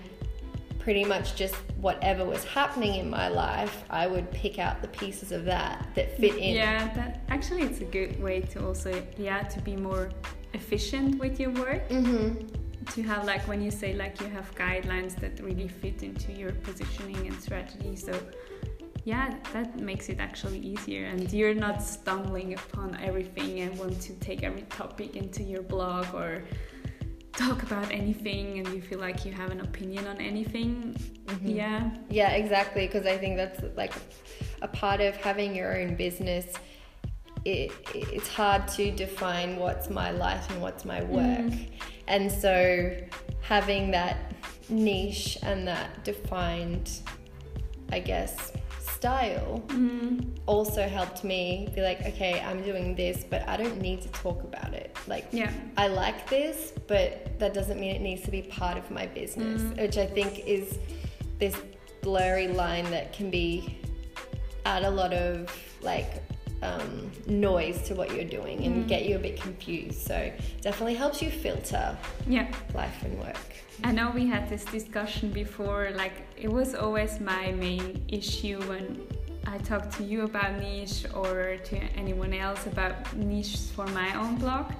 pretty 0.79 1.05
much 1.05 1.37
just 1.37 1.55
whatever 1.81 2.25
was 2.25 2.45
happening 2.45 2.97
in 2.97 3.09
my 3.11 3.29
life, 3.29 3.85
I 3.91 4.07
would 4.07 4.31
pick 4.33 4.59
out 4.59 4.81
the 4.83 4.89
pieces 4.89 5.31
of 5.33 5.45
that 5.47 5.89
that 5.97 6.17
fit 6.19 6.37
in. 6.37 6.55
Yeah, 6.55 6.93
that 6.95 7.21
actually 7.29 7.63
it's 7.63 7.81
a 7.81 7.85
good 7.85 8.21
way 8.23 8.41
to 8.53 8.65
also 8.67 8.91
yeah 9.19 9.43
to 9.43 9.61
be 9.61 9.75
more 9.77 10.11
efficient 10.55 11.19
with 11.19 11.39
your 11.41 11.51
work. 11.51 11.89
Mm-hmm. 11.89 12.47
To 12.95 13.03
have 13.05 13.25
like 13.25 13.47
when 13.47 13.63
you 13.63 13.71
say 13.71 13.95
like 13.95 14.21
you 14.21 14.27
have 14.29 14.53
guidelines 14.57 15.15
that 15.21 15.41
really 15.41 15.69
fit 15.69 16.03
into 16.03 16.33
your 16.33 16.53
positioning 16.53 17.27
and 17.29 17.41
strategy. 17.41 17.95
So 17.97 18.13
yeah, 19.05 19.35
that 19.53 19.79
makes 19.79 20.09
it 20.09 20.21
actually 20.21 20.59
easier, 20.59 21.07
and 21.07 21.33
you're 21.33 21.55
not 21.55 21.83
stumbling 21.83 22.55
upon 22.55 22.97
everything 23.03 23.61
and 23.61 23.79
want 23.79 24.01
to 24.03 24.13
take 24.15 24.43
every 24.43 24.63
topic 24.63 25.17
into 25.17 25.43
your 25.43 25.63
blog 25.63 26.07
or 26.15 26.45
talk 27.33 27.63
about 27.63 27.91
anything 27.91 28.59
and 28.59 28.69
you 28.69 28.81
feel 28.81 28.99
like 28.99 29.25
you 29.25 29.33
have 29.33 29.51
an 29.51 29.61
opinion 29.61 30.07
on 30.07 30.19
anything. 30.19 30.95
Mm-hmm. 31.27 31.49
Yeah. 31.49 31.91
Yeah, 32.11 32.31
exactly. 32.33 32.87
Because 32.87 33.07
I 33.07 33.17
think 33.17 33.37
that's 33.37 33.63
like 33.77 33.93
a 34.61 34.69
part 34.69 35.01
of 35.01 35.17
having 35.17 35.55
your 35.55 35.81
own 35.81 35.97
business. 35.97 36.47
It, 37.45 37.73
it's 37.95 38.29
hard 38.29 38.69
to 38.69 38.91
define 38.93 39.57
what's 39.57 39.91
my 39.91 40.11
life 40.11 40.49
and 40.51 40.61
what's 40.61 40.85
my 40.85 41.03
work. 41.03 41.53
And 42.07 42.31
so 42.31 42.97
having 43.41 43.91
that 43.93 44.35
niche 44.69 45.39
and 45.43 45.67
that 45.67 46.05
defined, 46.05 47.01
I 47.91 47.99
guess, 47.99 48.53
style 49.07 49.61
Mm. 49.67 50.27
also 50.47 50.83
helped 50.99 51.25
me 51.25 51.69
be 51.75 51.81
like, 51.83 52.01
okay, 52.11 52.35
I'm 52.49 52.63
doing 52.63 52.95
this, 52.95 53.25
but 53.29 53.41
I 53.49 53.57
don't 53.57 53.81
need 53.81 54.01
to 54.03 54.09
talk 54.25 54.41
about 54.45 54.73
it. 54.75 54.97
Like, 55.09 55.27
Yeah. 55.33 55.51
I 55.77 55.89
like 55.89 56.31
this, 56.31 56.73
but 56.87 57.09
that 57.41 57.53
doesn't 57.53 57.79
mean 57.81 57.97
it 57.97 58.01
needs 58.01 58.23
to 58.23 58.31
be 58.31 58.43
part 58.43 58.77
of 58.79 58.87
my 58.93 59.07
business, 59.21 59.61
which 59.77 59.99
I 59.99 60.07
think 60.07 60.47
is 60.47 60.79
this 61.41 61.57
blurry 62.01 62.47
line 62.63 62.87
that 62.97 63.13
can 63.13 63.29
be 63.29 63.77
at 64.65 64.85
a 64.85 64.91
lot 64.91 65.13
of 65.13 65.35
like 65.91 66.11
um, 66.63 67.11
noise 67.27 67.83
to 67.83 67.95
what 67.95 68.15
you're 68.15 68.25
doing 68.39 68.65
and 68.65 68.89
get 68.89 69.05
you 69.05 69.17
a 69.17 69.19
bit 69.19 69.41
confused. 69.41 70.01
So 70.03 70.33
definitely 70.61 70.95
helps 70.95 71.21
you 71.21 71.31
filter 71.31 71.97
Yeah. 72.27 72.47
life 72.75 73.03
and 73.03 73.19
work. 73.19 73.37
I 73.85 73.91
know 73.93 74.11
we 74.11 74.27
had 74.27 74.49
this 74.49 74.65
discussion 74.65 75.31
before, 75.31 75.91
like 75.95 76.13
it 76.37 76.51
was 76.51 76.75
always 76.75 77.21
my 77.21 77.53
main 77.53 78.05
issue 78.09 78.61
when 78.69 79.07
I 79.47 79.59
talked 79.59 79.93
to 79.99 80.05
you 80.05 80.23
about 80.23 80.61
niche 80.61 81.05
or 81.15 81.57
to 81.65 81.77
anyone 81.97 82.33
else 82.33 82.67
about 82.67 83.15
niches 83.17 83.71
for 83.73 83.87
my 83.89 84.15
own 84.15 84.37
blog. 84.37 84.73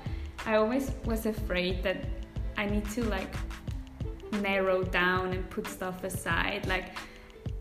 I 0.47 0.55
always 0.57 0.93
was 1.05 1.27
afraid 1.27 1.83
that 1.83 2.05
I 2.57 2.67
need 2.67 2.89
to 2.91 3.05
like 3.05 3.35
narrow 4.41 4.83
down 4.85 5.33
and 5.33 5.49
put 5.51 5.67
stuff 5.67 6.05
aside. 6.05 6.67
Like, 6.67 6.97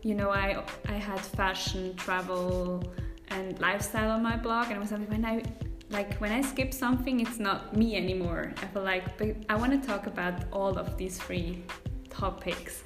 you 0.02 0.14
know, 0.14 0.30
I 0.30 0.62
I 0.88 0.92
had 0.92 1.20
fashion, 1.20 1.94
travel, 1.96 2.82
and 3.32 3.58
lifestyle 3.60 4.10
on 4.10 4.22
my 4.22 4.36
blog, 4.36 4.66
and 4.66 4.76
I 4.76 4.78
was 4.78 4.92
like, 4.92 5.08
when 5.10 5.24
I 5.24 5.42
like 5.90 6.16
when 6.18 6.32
I 6.32 6.40
skip 6.40 6.72
something, 6.72 7.20
it's 7.20 7.38
not 7.38 7.76
me 7.76 7.96
anymore. 7.96 8.52
I 8.62 8.66
feel 8.66 8.82
like 8.82 9.18
but 9.18 9.36
I 9.48 9.54
want 9.54 9.72
to 9.80 9.86
talk 9.86 10.06
about 10.06 10.34
all 10.52 10.78
of 10.78 10.96
these 10.96 11.18
three 11.18 11.64
topics. 12.08 12.82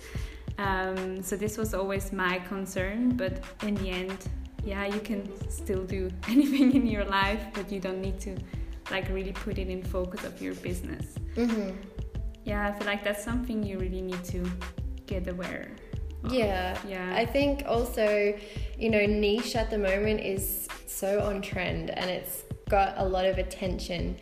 Um, 0.59 1.23
so 1.23 1.37
this 1.37 1.59
was 1.59 1.75
always 1.75 2.13
my 2.13 2.39
concern, 2.41 3.17
but 3.17 3.45
in 3.63 3.75
the 3.77 3.91
end, 3.91 4.19
yeah, 4.65 4.87
you 4.87 5.01
can 5.01 5.23
still 5.51 5.85
do 5.85 6.11
anything 6.29 6.75
in 6.75 6.87
your 6.87 7.05
life, 7.05 7.45
but 7.55 7.71
you 7.71 7.81
don't 7.81 8.01
need 8.01 8.19
to 8.21 8.37
like 8.91 9.09
really 9.11 9.33
put 9.33 9.59
it 9.59 9.69
in 9.69 9.83
focus 9.83 10.25
of 10.25 10.41
your 10.41 10.55
business. 10.55 11.15
Mm-hmm. 11.35 11.71
Yeah, 12.45 12.69
I 12.69 12.73
feel 12.79 12.87
like 12.87 13.03
that's 13.05 13.25
something 13.25 13.63
you 13.63 13.79
really 13.79 14.03
need 14.03 14.23
to 14.25 14.49
get 15.07 15.29
aware. 15.29 15.71
Yeah. 16.31 16.79
Yeah. 16.87 17.15
I 17.15 17.25
think 17.25 17.65
also, 17.67 18.35
you 18.79 18.91
know, 18.91 19.07
niche 19.07 19.57
at 19.57 19.71
the 19.71 19.79
moment 19.79 20.21
is 20.21 20.69
so 20.87 21.21
on 21.21 21.43
trend 21.43 21.91
and 21.91 22.11
it's 22.11 22.45
got 22.69 22.95
a 22.97 23.05
lot 23.05 23.25
of 23.25 23.39
attention. 23.39 24.17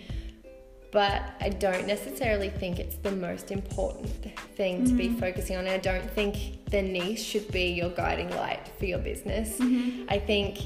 But 0.93 1.23
I 1.41 1.49
don't 1.49 1.89
necessarily 1.89 2.51
think 2.51 2.79
it's 2.79 2.95
the 2.97 3.11
most 3.11 3.51
important 3.51 4.09
thing 4.55 4.85
to 4.85 4.93
be 4.93 5.09
mm-hmm. 5.09 5.19
focusing 5.19 5.57
on. 5.57 5.67
I 5.67 5.79
don't 5.79 6.09
think 6.11 6.71
the 6.71 6.83
niche 6.83 7.19
should 7.19 7.51
be 7.51 7.73
your 7.73 7.91
guiding 7.91 8.31
light 8.31 8.71
for 8.79 8.85
your 8.85 9.01
business. 9.01 9.59
Mm-hmm. 9.59 10.05
I 10.09 10.21
think 10.21 10.59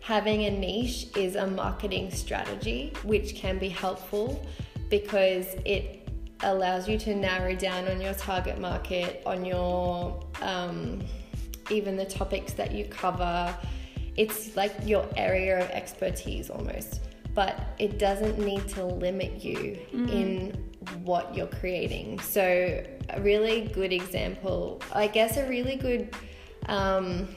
having 0.00 0.44
a 0.44 0.50
niche 0.50 1.08
is 1.16 1.36
a 1.36 1.46
marketing 1.46 2.10
strategy 2.10 2.94
which 3.04 3.34
can 3.34 3.58
be 3.58 3.68
helpful 3.68 4.46
because 4.88 5.46
it 5.64 6.03
allows 6.40 6.88
you 6.88 6.98
to 6.98 7.14
narrow 7.14 7.54
down 7.54 7.88
on 7.88 8.00
your 8.00 8.14
target 8.14 8.60
market, 8.60 9.22
on 9.24 9.44
your 9.44 10.20
um, 10.42 11.02
even 11.70 11.96
the 11.96 12.04
topics 12.04 12.52
that 12.54 12.72
you 12.72 12.84
cover. 12.86 13.56
It's 14.16 14.56
like 14.56 14.74
your 14.84 15.08
area 15.16 15.58
of 15.58 15.70
expertise 15.70 16.50
almost, 16.50 17.00
but 17.34 17.58
it 17.78 17.98
doesn't 17.98 18.38
need 18.38 18.68
to 18.68 18.84
limit 18.84 19.42
you 19.42 19.78
in 19.92 20.52
what 21.02 21.34
you're 21.34 21.46
creating. 21.46 22.20
So, 22.20 22.84
a 23.10 23.20
really 23.20 23.62
good 23.68 23.92
example, 23.92 24.80
I 24.92 25.08
guess, 25.08 25.36
a 25.36 25.48
really 25.48 25.76
good 25.76 26.14
um, 26.66 27.28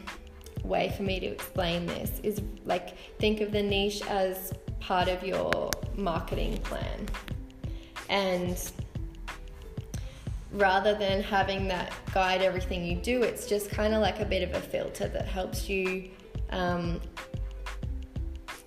way 0.64 0.94
for 0.96 1.04
me 1.04 1.20
to 1.20 1.26
explain 1.26 1.86
this 1.86 2.20
is 2.24 2.42
like 2.66 2.98
think 3.20 3.42
of 3.42 3.52
the 3.52 3.62
niche 3.64 4.02
as 4.08 4.54
part 4.80 5.08
of 5.08 5.24
your 5.24 5.72
marketing 5.96 6.58
plan. 6.60 7.08
And 8.10 8.58
rather 10.52 10.96
than 10.96 11.22
having 11.22 11.68
that 11.68 11.94
guide 12.14 12.42
everything 12.42 12.86
you 12.86 12.96
do, 12.96 13.24
it's 13.24 13.46
just 13.46 13.70
kind 13.70 13.94
of 13.94 14.02
like 14.02 14.20
a 14.20 14.26
bit 14.26 14.48
of 14.48 14.56
a 14.56 14.62
filter 14.62 15.08
that 15.08 15.26
helps 15.26 15.70
you 15.70 16.10
um, 16.52 17.02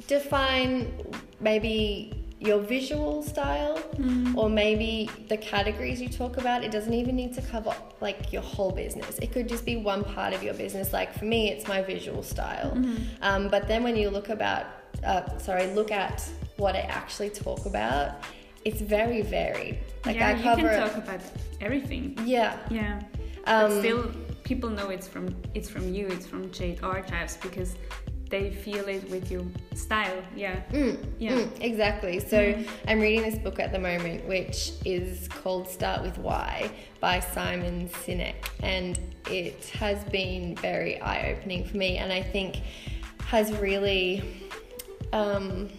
define 0.06 0.92
maybe 1.40 2.26
your 2.38 2.58
visual 2.58 3.22
style 3.22 3.78
or 4.34 4.48
maybe 4.48 5.10
the 5.28 5.36
categories 5.36 6.00
you 6.00 6.08
talk 6.08 6.38
about. 6.38 6.64
It 6.64 6.70
doesn't 6.70 6.94
even 6.94 7.14
need 7.14 7.34
to 7.34 7.42
cover 7.42 7.74
like 8.00 8.32
your 8.32 8.40
whole 8.42 8.72
business. 8.72 9.18
It 9.18 9.30
could 9.30 9.46
just 9.46 9.66
be 9.66 9.76
one 9.76 10.02
part 10.02 10.32
of 10.32 10.42
your 10.42 10.54
business. 10.54 10.92
Like 10.92 11.12
for 11.12 11.26
me 11.26 11.50
it's 11.50 11.68
my 11.68 11.82
visual 11.82 12.22
style. 12.22 12.72
Um, 13.20 13.48
but 13.48 13.68
then 13.68 13.82
when 13.82 13.94
you 13.94 14.08
look 14.08 14.30
about 14.30 14.66
uh, 15.04 15.38
sorry 15.38 15.66
look 15.68 15.90
at 15.90 16.28
what 16.56 16.74
i 16.74 16.80
actually 16.80 17.30
talk 17.30 17.64
about 17.66 18.22
it's 18.64 18.80
very 18.80 19.22
varied 19.22 19.78
like 20.04 20.16
yeah, 20.16 20.28
i 20.28 20.32
you 20.32 20.42
can 20.42 20.80
talk 20.88 20.96
about 20.96 21.20
everything. 21.60 22.16
yeah 22.24 22.58
Yeah. 22.70 23.00
Um, 23.46 23.70
but 23.70 23.78
still, 23.80 24.10
people 24.44 24.68
know 24.68 24.90
it's 24.90 25.08
from 25.08 25.34
it's 25.54 25.68
from 25.68 25.94
you. 25.94 26.06
It's 26.08 26.26
from 26.26 26.50
Jade 26.50 26.80
Archives 26.82 27.36
because 27.38 27.74
they 28.28 28.50
feel 28.52 28.86
it 28.86 29.08
with 29.10 29.30
your 29.30 29.44
style. 29.74 30.22
Yeah. 30.36 30.60
Mm, 30.72 31.04
Yeah. 31.18 31.32
mm, 31.32 31.60
exactly. 31.60 32.20
So 32.20 32.54
I'm 32.86 33.00
reading 33.00 33.22
this 33.22 33.38
book 33.38 33.58
at 33.58 33.72
the 33.72 33.78
moment, 33.78 34.26
which 34.28 34.72
is 34.84 35.26
called 35.28 35.68
Start 35.68 36.02
with 36.02 36.16
Why 36.18 36.70
by 37.00 37.18
Simon 37.20 37.88
Sinek, 37.88 38.36
and 38.62 38.98
it 39.26 39.64
has 39.70 40.04
been 40.04 40.54
very 40.56 41.00
eye 41.00 41.32
opening 41.32 41.64
for 41.66 41.76
me, 41.78 41.96
and 41.96 42.12
I 42.12 42.22
think 42.22 42.56
has 43.26 43.52
really. 43.54 44.22
Um, 45.12 45.70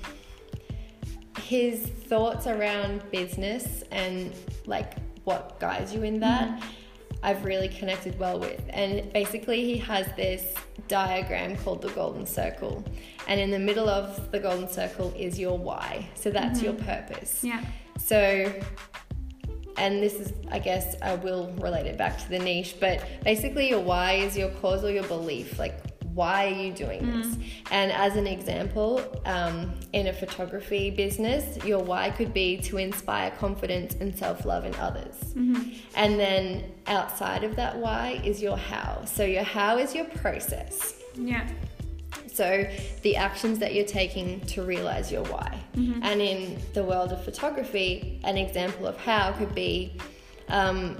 his 1.39 1.79
thoughts 1.79 2.47
around 2.47 3.09
business 3.11 3.83
and 3.91 4.33
like 4.65 4.93
what 5.23 5.59
guides 5.59 5.93
you 5.93 6.03
in 6.03 6.19
that 6.19 6.49
mm-hmm. 6.49 6.67
I've 7.23 7.45
really 7.45 7.67
connected 7.67 8.17
well 8.19 8.39
with. 8.39 8.61
And 8.69 9.11
basically, 9.13 9.63
he 9.63 9.77
has 9.77 10.07
this 10.15 10.55
diagram 10.87 11.55
called 11.57 11.81
the 11.81 11.89
golden 11.89 12.25
circle. 12.25 12.83
And 13.27 13.39
in 13.39 13.51
the 13.51 13.59
middle 13.59 13.87
of 13.89 14.31
the 14.31 14.39
golden 14.39 14.67
circle 14.67 15.13
is 15.15 15.37
your 15.37 15.57
why. 15.57 16.09
So 16.15 16.31
that's 16.31 16.59
mm-hmm. 16.59 16.65
your 16.65 16.73
purpose. 16.73 17.43
Yeah. 17.43 17.63
So, 17.99 18.51
and 19.77 20.01
this 20.01 20.15
is, 20.15 20.33
I 20.49 20.59
guess, 20.59 20.95
I 21.01 21.15
will 21.15 21.51
relate 21.59 21.85
it 21.85 21.97
back 21.97 22.17
to 22.23 22.29
the 22.29 22.39
niche, 22.39 22.77
but 22.79 23.03
basically, 23.23 23.69
your 23.69 23.81
why 23.81 24.13
is 24.13 24.35
your 24.35 24.49
cause 24.49 24.83
or 24.83 24.91
your 24.91 25.03
belief. 25.03 25.59
Like, 25.59 25.90
why 26.13 26.47
are 26.47 26.55
you 26.55 26.73
doing 26.73 27.05
this? 27.21 27.37
And 27.71 27.91
as 27.91 28.15
an 28.15 28.27
example, 28.27 29.01
um, 29.25 29.73
in 29.93 30.07
a 30.07 30.13
photography 30.13 30.89
business, 30.91 31.63
your 31.65 31.79
why 31.79 32.09
could 32.09 32.33
be 32.33 32.57
to 32.57 32.77
inspire 32.77 33.31
confidence 33.31 33.95
and 33.95 34.15
self 34.17 34.45
love 34.45 34.65
in 34.65 34.75
others. 34.75 35.15
And 35.95 36.19
then 36.19 36.71
outside 36.87 37.43
of 37.43 37.55
that 37.55 37.77
why 37.77 38.21
is 38.23 38.41
your 38.41 38.57
how. 38.57 39.03
So, 39.05 39.23
your 39.23 39.43
how 39.43 39.77
is 39.77 39.95
your 39.95 40.05
process. 40.05 40.95
Yeah. 41.15 41.47
So, 42.33 42.65
the 43.01 43.15
actions 43.15 43.59
that 43.59 43.73
you're 43.73 43.85
taking 43.85 44.41
to 44.47 44.63
realize 44.63 45.11
your 45.11 45.23
why. 45.25 45.59
And 46.03 46.21
in 46.21 46.59
the 46.73 46.83
world 46.83 47.11
of 47.11 47.23
photography, 47.23 48.19
an 48.23 48.37
example 48.37 48.87
of 48.87 48.97
how 48.97 49.33
could 49.33 49.53
be 49.55 49.93
um, 50.49 50.97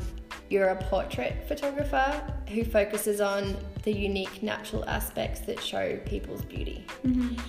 you're 0.51 0.67
a 0.67 0.83
portrait 0.83 1.47
photographer 1.47 2.21
who 2.49 2.65
focuses 2.65 3.21
on 3.21 3.55
the 3.83 3.91
unique 3.91 4.43
natural 4.43 4.83
aspects 4.85 5.39
that 5.41 5.61
show 5.61 5.97
people's 6.05 6.43
beauty. 6.43 6.85
Mm-hmm. 7.05 7.39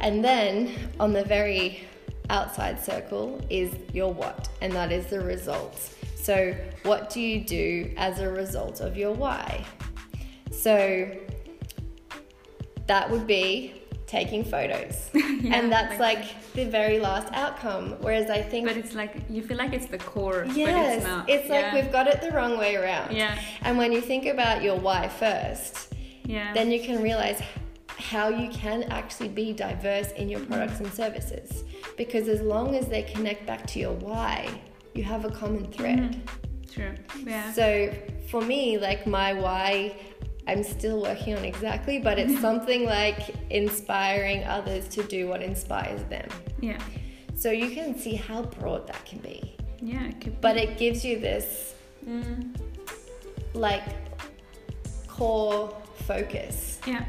And 0.00 0.24
then 0.24 0.74
on 0.98 1.12
the 1.12 1.24
very 1.24 1.86
outside 2.30 2.82
circle 2.82 3.40
is 3.48 3.72
your 3.92 4.12
what, 4.12 4.48
and 4.60 4.72
that 4.72 4.90
is 4.90 5.06
the 5.06 5.20
results. 5.20 5.94
So, 6.16 6.54
what 6.82 7.10
do 7.10 7.20
you 7.20 7.44
do 7.44 7.94
as 7.96 8.18
a 8.18 8.28
result 8.28 8.80
of 8.80 8.96
your 8.96 9.12
why? 9.12 9.64
So, 10.50 11.10
that 12.86 13.08
would 13.08 13.26
be 13.26 13.82
taking 14.08 14.42
photos. 14.44 15.10
Yeah, 15.38 15.54
and 15.56 15.70
that's 15.70 16.00
like- 16.00 16.18
like, 16.18 16.52
the 16.54 16.64
very 16.64 16.98
last 16.98 17.28
outcome. 17.32 17.84
Whereas 18.00 18.28
I 18.28 18.42
think, 18.42 18.66
But 18.66 18.76
it's 18.76 18.92
like 19.02 19.14
you 19.30 19.40
feel 19.40 19.56
like 19.56 19.72
it's 19.72 19.86
the 19.86 19.98
core. 19.98 20.44
yes, 20.52 20.96
it's 20.96 21.04
not. 21.06 21.30
it's 21.30 21.48
like 21.48 21.72
we've 21.72 21.92
got 21.92 22.08
it 22.08 22.20
the 22.20 22.32
wrong 22.32 22.58
way 22.58 22.74
around. 22.74 23.14
Yeah. 23.14 23.38
And 23.62 23.78
when 23.78 23.92
you 23.92 24.00
think 24.00 24.26
about 24.26 24.64
your 24.64 24.74
why 24.86 25.06
first, 25.06 25.94
Yeah. 26.24 26.52
then 26.54 26.72
you 26.72 26.80
can 26.80 27.00
realize 27.08 27.40
how 28.10 28.26
you 28.30 28.48
can 28.50 28.82
actually 28.98 29.28
be 29.28 29.52
diverse 29.52 30.10
in 30.20 30.28
your 30.28 30.40
products 30.40 30.80
and 30.80 30.92
services. 30.92 31.62
Because 31.96 32.26
as 32.26 32.40
long 32.40 32.74
as 32.74 32.88
they 32.88 33.02
connect 33.02 33.46
back 33.46 33.64
to 33.68 33.78
your 33.78 33.92
why, 33.94 34.48
you 34.94 35.04
have 35.04 35.24
a 35.24 35.30
common 35.30 35.70
thread. 35.70 36.00
Mm-hmm. 36.00 36.72
True. 36.74 36.94
Yeah. 37.24 37.52
So 37.52 37.92
for 38.30 38.40
me, 38.42 38.76
like 38.78 39.06
my 39.06 39.34
why, 39.34 39.94
I'm 40.48 40.62
still 40.64 41.02
working 41.02 41.36
on 41.36 41.44
exactly, 41.44 41.98
but 42.00 42.18
it's 42.18 42.40
something 42.40 42.84
like 42.84 43.20
inspiring 43.50 44.44
others 44.44 44.88
to 44.96 45.02
do 45.04 45.28
what 45.28 45.42
inspires 45.42 46.02
them. 46.14 46.28
yeah. 46.60 46.78
So 47.36 47.52
you 47.52 47.70
can 47.70 47.96
see 47.96 48.14
how 48.16 48.42
broad 48.42 48.88
that 48.88 49.04
can 49.04 49.18
be. 49.18 49.54
Yeah. 49.80 50.02
It 50.08 50.20
could. 50.20 50.40
But 50.40 50.56
it 50.56 50.76
gives 50.78 51.04
you 51.04 51.18
this 51.20 51.74
Mm, 52.08 52.56
like 53.54 53.82
core 55.06 55.74
focus. 56.06 56.80
yeah. 56.86 57.04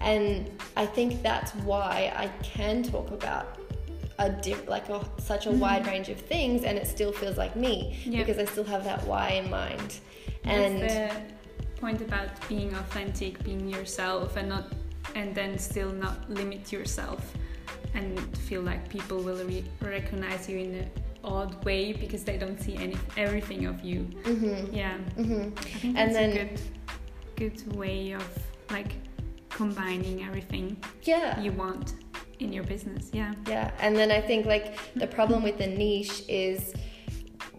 And 0.00 0.50
I 0.76 0.86
think 0.86 1.22
that's 1.22 1.52
why 1.70 2.12
I 2.16 2.28
can 2.42 2.82
talk 2.82 3.10
about 3.10 3.58
a 4.18 4.30
diff, 4.30 4.68
like 4.68 4.88
a, 4.90 5.00
such 5.18 5.46
a 5.46 5.50
Mm-hmm. 5.50 5.58
wide 5.60 5.86
range 5.86 6.08
of 6.08 6.18
things, 6.20 6.64
and 6.64 6.78
it 6.78 6.86
still 6.86 7.12
feels 7.12 7.36
like 7.36 7.56
me 7.56 7.98
Yeah. 8.04 8.18
because 8.20 8.38
I 8.38 8.44
still 8.44 8.64
have 8.64 8.84
that 8.84 9.04
why 9.06 9.30
in 9.30 9.50
mind. 9.50 9.98
That's 10.44 10.46
And 10.46 11.22
point 11.84 12.00
about 12.00 12.30
being 12.48 12.72
authentic, 12.82 13.32
being 13.44 13.68
yourself, 13.68 14.36
and 14.38 14.48
not, 14.48 14.64
and 15.14 15.34
then 15.34 15.58
still 15.58 15.92
not 15.92 16.16
limit 16.30 16.72
yourself, 16.72 17.20
and 17.92 18.18
feel 18.48 18.62
like 18.62 18.88
people 18.88 19.18
will 19.18 19.44
re- 19.44 19.70
recognize 19.82 20.48
you 20.48 20.56
in 20.66 20.70
an 20.82 20.90
odd 21.22 21.52
way 21.66 21.92
because 21.92 22.24
they 22.24 22.38
don't 22.38 22.58
see 22.66 22.74
any 22.86 22.96
everything 23.18 23.66
of 23.66 23.76
you. 23.84 24.00
Mhm. 24.22 24.74
Yeah, 24.82 24.96
Mhm. 25.18 25.52
I 25.58 25.60
think 25.80 25.84
And 25.84 25.96
that's 25.96 26.14
then- 26.14 26.30
a 26.30 26.38
good, 26.38 26.60
good 27.42 27.76
way 27.82 28.12
of 28.12 28.26
like 28.70 28.92
combining 29.50 30.16
everything 30.28 30.66
yeah, 31.02 31.38
you 31.44 31.52
want 31.52 31.86
in 32.44 32.50
your 32.56 32.64
business. 32.64 33.10
Yeah. 33.12 33.32
Yeah, 33.46 33.70
and 33.84 33.94
then 33.94 34.10
I 34.10 34.20
think 34.28 34.46
like 34.54 34.66
the 35.02 35.06
problem 35.18 35.42
with 35.48 35.58
the 35.58 35.66
niche 35.82 36.22
is 36.28 36.72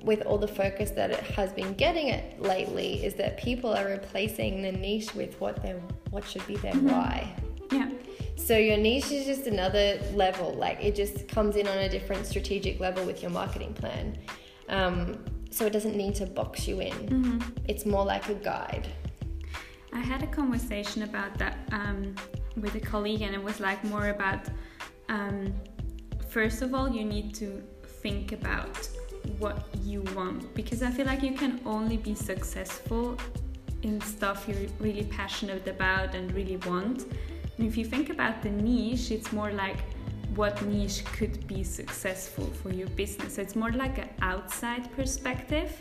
with 0.06 0.22
all 0.22 0.38
the 0.38 0.48
focus 0.48 0.92
that 0.92 1.10
it 1.12 1.20
has 1.20 1.52
been 1.52 1.74
getting 1.74 2.08
it 2.08 2.40
lately 2.40 3.04
is 3.04 3.16
that 3.16 3.38
people 3.38 3.74
are 3.74 3.88
replacing 3.88 4.62
the 4.62 4.72
niche 4.72 5.14
with 5.16 5.40
what 5.42 5.62
their 5.62 5.80
what 6.12 6.24
should 6.24 6.46
be 6.48 6.56
their 6.58 6.74
Mm-hmm. 6.74 6.90
why. 6.90 7.36
Yeah. 7.72 7.90
So 8.36 8.58
your 8.58 8.78
niche 8.78 9.12
is 9.12 9.26
just 9.26 9.48
another 9.48 10.00
level, 10.14 10.54
like 10.54 10.84
it 10.84 10.94
just 10.96 11.28
comes 11.28 11.56
in 11.56 11.68
on 11.68 11.78
a 11.80 11.90
different 11.90 12.26
strategic 12.26 12.80
level 12.80 13.04
with 13.04 13.22
your 13.22 13.32
marketing 13.32 13.74
plan. 13.74 14.18
Um, 14.70 15.24
so 15.50 15.66
it 15.66 15.74
doesn't 15.74 15.96
need 15.96 16.16
to 16.16 16.26
box 16.26 16.68
you 16.68 16.82
in. 16.82 16.94
Mm-hmm. 16.94 17.40
It's 17.68 17.86
more 17.86 18.06
like 18.06 18.30
a 18.30 18.36
guide. 18.36 18.88
I 19.94 20.00
had 20.00 20.22
a 20.22 20.28
conversation 20.28 21.04
about 21.04 21.38
that 21.40 21.58
um, 21.72 22.14
with 22.58 22.76
a 22.76 22.80
colleague, 22.80 23.22
and 23.22 23.34
it 23.34 23.42
was 23.42 23.60
like 23.60 23.84
more 23.86 24.10
about 24.10 24.42
um, 25.10 25.54
first 26.28 26.62
of 26.62 26.74
all, 26.76 26.90
you 26.90 27.06
need 27.06 27.34
to 27.36 27.64
think 28.02 28.34
about 28.34 28.90
what 29.39 29.67
you 29.84 30.01
want 30.15 30.53
because 30.55 30.82
I 30.84 30.91
feel 30.91 31.05
like 31.05 31.22
you 31.24 31.34
can 31.34 31.60
only 31.65 31.98
be 31.98 32.15
successful 32.15 33.17
in 33.84 34.01
stuff 34.01 34.48
you're 34.48 34.67
really 34.79 35.03
passionate 35.03 35.67
about 35.67 36.15
and 36.15 36.32
really 36.34 36.58
want. 36.58 37.05
And 37.58 37.67
if 37.67 37.77
you 37.77 37.86
think 37.86 38.10
about 38.10 38.41
the 38.41 38.50
niche, 38.50 39.12
it's 39.12 39.32
more 39.32 39.51
like 39.51 39.77
what 40.36 40.62
niche 40.65 41.05
could 41.05 41.48
be 41.48 41.63
successful 41.63 42.46
for 42.62 42.70
your 42.74 42.88
business. 42.89 43.38
It's 43.38 43.55
more 43.55 43.72
like 43.72 43.98
an 44.00 44.10
outside 44.22 44.91
perspective. 44.96 45.72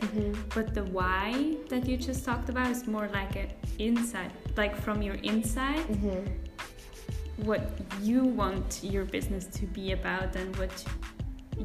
But 0.55 0.75
the 0.75 0.85
why 0.85 1.57
that 1.71 1.87
you 1.89 1.97
just 1.97 2.25
talked 2.25 2.49
about 2.51 2.71
is 2.71 2.87
more 2.87 3.09
like 3.09 3.35
an 3.37 3.49
inside, 3.79 4.33
like 4.57 4.77
from 4.77 5.03
your 5.03 5.17
inside, 5.17 5.85
Mm-hmm. 5.89 7.45
what 7.45 7.63
you 8.01 8.23
want 8.23 8.81
your 8.85 9.05
business 9.05 9.47
to 9.47 9.67
be 9.67 9.91
about 9.93 10.37
and 10.37 10.55
what 10.57 10.85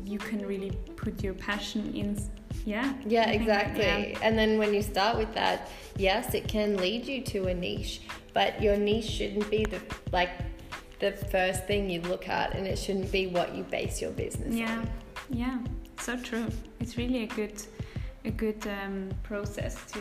you 0.05 0.17
can 0.19 0.45
really 0.45 0.71
put 0.95 1.23
your 1.23 1.33
passion 1.33 1.93
in. 1.95 2.17
Yeah. 2.65 2.93
Yeah, 3.05 3.23
I 3.23 3.25
think 3.37 3.45
that- 3.47 3.67
exactly. 3.77 4.17
And 4.21 4.37
then 4.37 4.57
when 4.57 4.73
you 4.73 4.81
start 4.81 5.17
with 5.17 5.33
that, 5.33 5.69
yes, 5.97 6.33
it 6.33 6.47
can 6.47 6.77
lead 6.77 7.05
you 7.07 7.21
to 7.21 7.47
a 7.47 7.53
niche, 7.53 8.01
but 8.33 8.61
your 8.61 8.75
niche 8.77 9.05
shouldn't 9.09 9.49
be 9.49 9.65
the 9.65 9.79
like 10.11 10.29
the 10.99 11.11
first 11.13 11.65
thing 11.65 11.89
you 11.89 12.01
look 12.01 12.27
at, 12.27 12.53
and 12.55 12.67
it 12.67 12.77
shouldn't 12.77 13.09
be 13.11 13.27
what 13.27 13.55
you 13.55 13.63
base 13.63 14.01
your 14.01 14.11
business 14.11 14.53
Yeah. 14.53 14.79
on. 14.79 14.89
Yeah. 15.29 15.57
So 16.01 16.17
true. 16.17 16.47
It's 16.81 16.97
really 16.97 17.23
a 17.23 17.27
good, 17.27 17.61
a 18.25 18.31
good 18.31 18.65
um, 18.67 19.09
process 19.23 19.77
to 19.93 19.99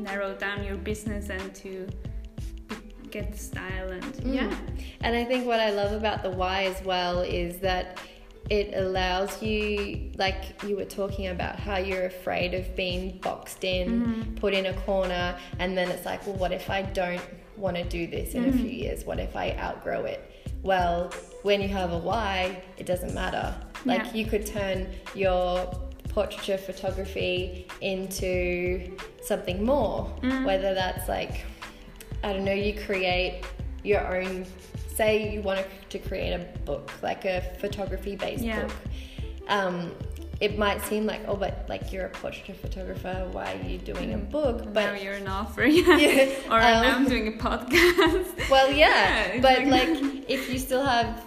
narrow 0.00 0.34
down 0.36 0.62
your 0.64 0.76
business 0.76 1.30
and 1.30 1.52
to 1.56 1.88
get 3.10 3.32
the 3.32 3.38
style 3.38 3.90
and 3.90 4.02
Mm. 4.04 4.34
yeah. 4.34 4.56
And 5.02 5.14
I 5.16 5.24
think 5.24 5.46
what 5.46 5.60
I 5.60 5.70
love 5.70 5.92
about 5.92 6.22
the 6.22 6.30
why 6.30 6.64
as 6.64 6.82
well 6.84 7.20
is 7.20 7.58
that 7.58 7.98
it 8.50 8.74
allows 8.74 9.42
you, 9.42 10.10
like 10.16 10.62
you 10.66 10.76
were 10.76 10.84
talking 10.84 11.28
about, 11.28 11.58
how 11.58 11.76
you're 11.78 12.06
afraid 12.06 12.54
of 12.54 12.74
being 12.76 13.18
boxed 13.18 13.64
in, 13.64 14.02
Mm-hmm. 14.02 14.34
put 14.36 14.52
in 14.54 14.66
a 14.66 14.74
corner, 14.82 15.36
and 15.58 15.76
then 15.76 15.88
it's 15.90 16.04
like, 16.04 16.26
well, 16.26 16.36
what 16.36 16.52
if 16.52 16.68
I 16.70 16.82
don't 16.82 17.22
want 17.56 17.76
to 17.76 17.84
do 17.84 18.06
this 18.06 18.34
in 18.34 18.44
a 18.46 18.52
few 18.52 18.68
years? 18.68 19.04
What 19.04 19.18
if 19.20 19.36
I 19.36 19.52
outgrow 19.58 20.04
it? 20.04 20.28
Well, 20.62 21.12
when 21.42 21.60
you 21.60 21.68
have 21.68 21.92
a 21.92 21.98
why, 21.98 22.62
it 22.78 22.86
doesn't 22.86 23.14
matter. 23.14 23.54
Like 23.84 24.04
Yeah. 24.06 24.12
you 24.14 24.26
could 24.26 24.46
turn 24.46 24.86
your 25.14 25.66
portraiture 26.08 26.58
photography 26.58 27.66
into 27.80 28.96
something 29.22 29.64
more, 29.64 30.04
whether 30.44 30.74
that's 30.74 31.08
like 31.08 31.44
I 32.24 32.32
don't 32.32 32.44
know, 32.44 32.52
you 32.52 32.74
create 32.86 33.42
your 33.82 34.16
own, 34.16 34.44
say 34.94 35.32
you 35.32 35.42
wanted 35.42 35.66
to 35.90 35.98
create 35.98 36.32
a 36.32 36.38
book, 36.64 36.90
like 37.02 37.24
a 37.24 37.40
photography 37.58 38.16
based 38.16 38.42
Yeah. 38.44 38.62
book. 38.62 38.72
Um, 39.48 39.92
it 40.40 40.58
might 40.58 40.82
seem 40.82 41.06
like, 41.06 41.20
oh, 41.28 41.36
but 41.36 41.66
like 41.68 41.92
you're 41.92 42.06
a 42.06 42.10
portrait 42.10 42.56
photographer, 42.56 43.28
why 43.32 43.52
are 43.54 43.68
you 43.68 43.78
doing 43.78 44.14
a 44.14 44.18
book? 44.18 44.64
now 44.66 44.70
But 44.72 45.02
you're 45.02 45.14
an 45.14 45.28
author, 45.28 45.64
yeah. 45.64 45.96
Yeah, 45.96 46.30
or 46.50 46.58
um, 46.60 46.84
I'm 47.04 47.04
doing 47.08 47.28
a 47.28 47.32
podcast. 47.32 48.28
well, 48.50 48.70
Yeah, 48.72 49.34
yeah, 49.34 49.40
but 49.40 49.64
like- 49.66 49.88
like 49.88 50.24
if 50.28 50.50
you 50.52 50.58
still 50.58 50.84
have, 50.84 51.24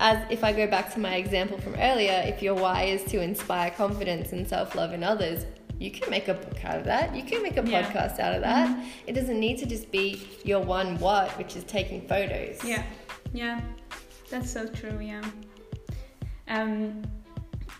as 0.00 0.18
if 0.30 0.42
I 0.44 0.52
go 0.52 0.66
back 0.66 0.92
to 0.94 1.00
my 1.00 1.14
example 1.16 1.58
from 1.58 1.74
earlier, 1.76 2.22
if 2.26 2.42
your 2.42 2.54
why 2.54 2.82
is 2.84 3.04
to 3.04 3.20
inspire 3.22 3.70
confidence 3.70 4.32
and 4.32 4.46
self 4.46 4.74
love 4.74 4.92
in 4.92 5.02
others, 5.04 5.46
you 5.82 5.90
can 5.90 6.08
make 6.10 6.28
a 6.28 6.34
book 6.34 6.64
out 6.64 6.76
of 6.78 6.84
that. 6.84 7.14
You 7.18 7.24
can 7.24 7.42
make 7.42 7.56
a 7.56 7.64
Yeah. 7.66 7.82
podcast 7.82 8.18
out 8.24 8.34
of 8.36 8.42
that. 8.42 8.68
It 9.08 9.12
doesn't 9.18 9.38
need 9.46 9.56
to 9.58 9.66
just 9.66 9.90
be 9.90 10.06
your 10.44 10.60
one 10.60 10.98
what, 10.98 11.28
which 11.38 11.56
is 11.56 11.64
taking 11.64 12.00
photos. 12.12 12.62
Yeah, 12.64 12.82
yeah, 13.32 13.60
that's 14.30 14.50
so 14.50 14.62
true. 14.68 14.98
Yeah. 15.00 15.22
Um, 16.48 17.02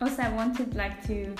also, 0.00 0.22
I 0.22 0.30
wanted 0.30 0.74
like 0.74 0.96
to 1.06 1.34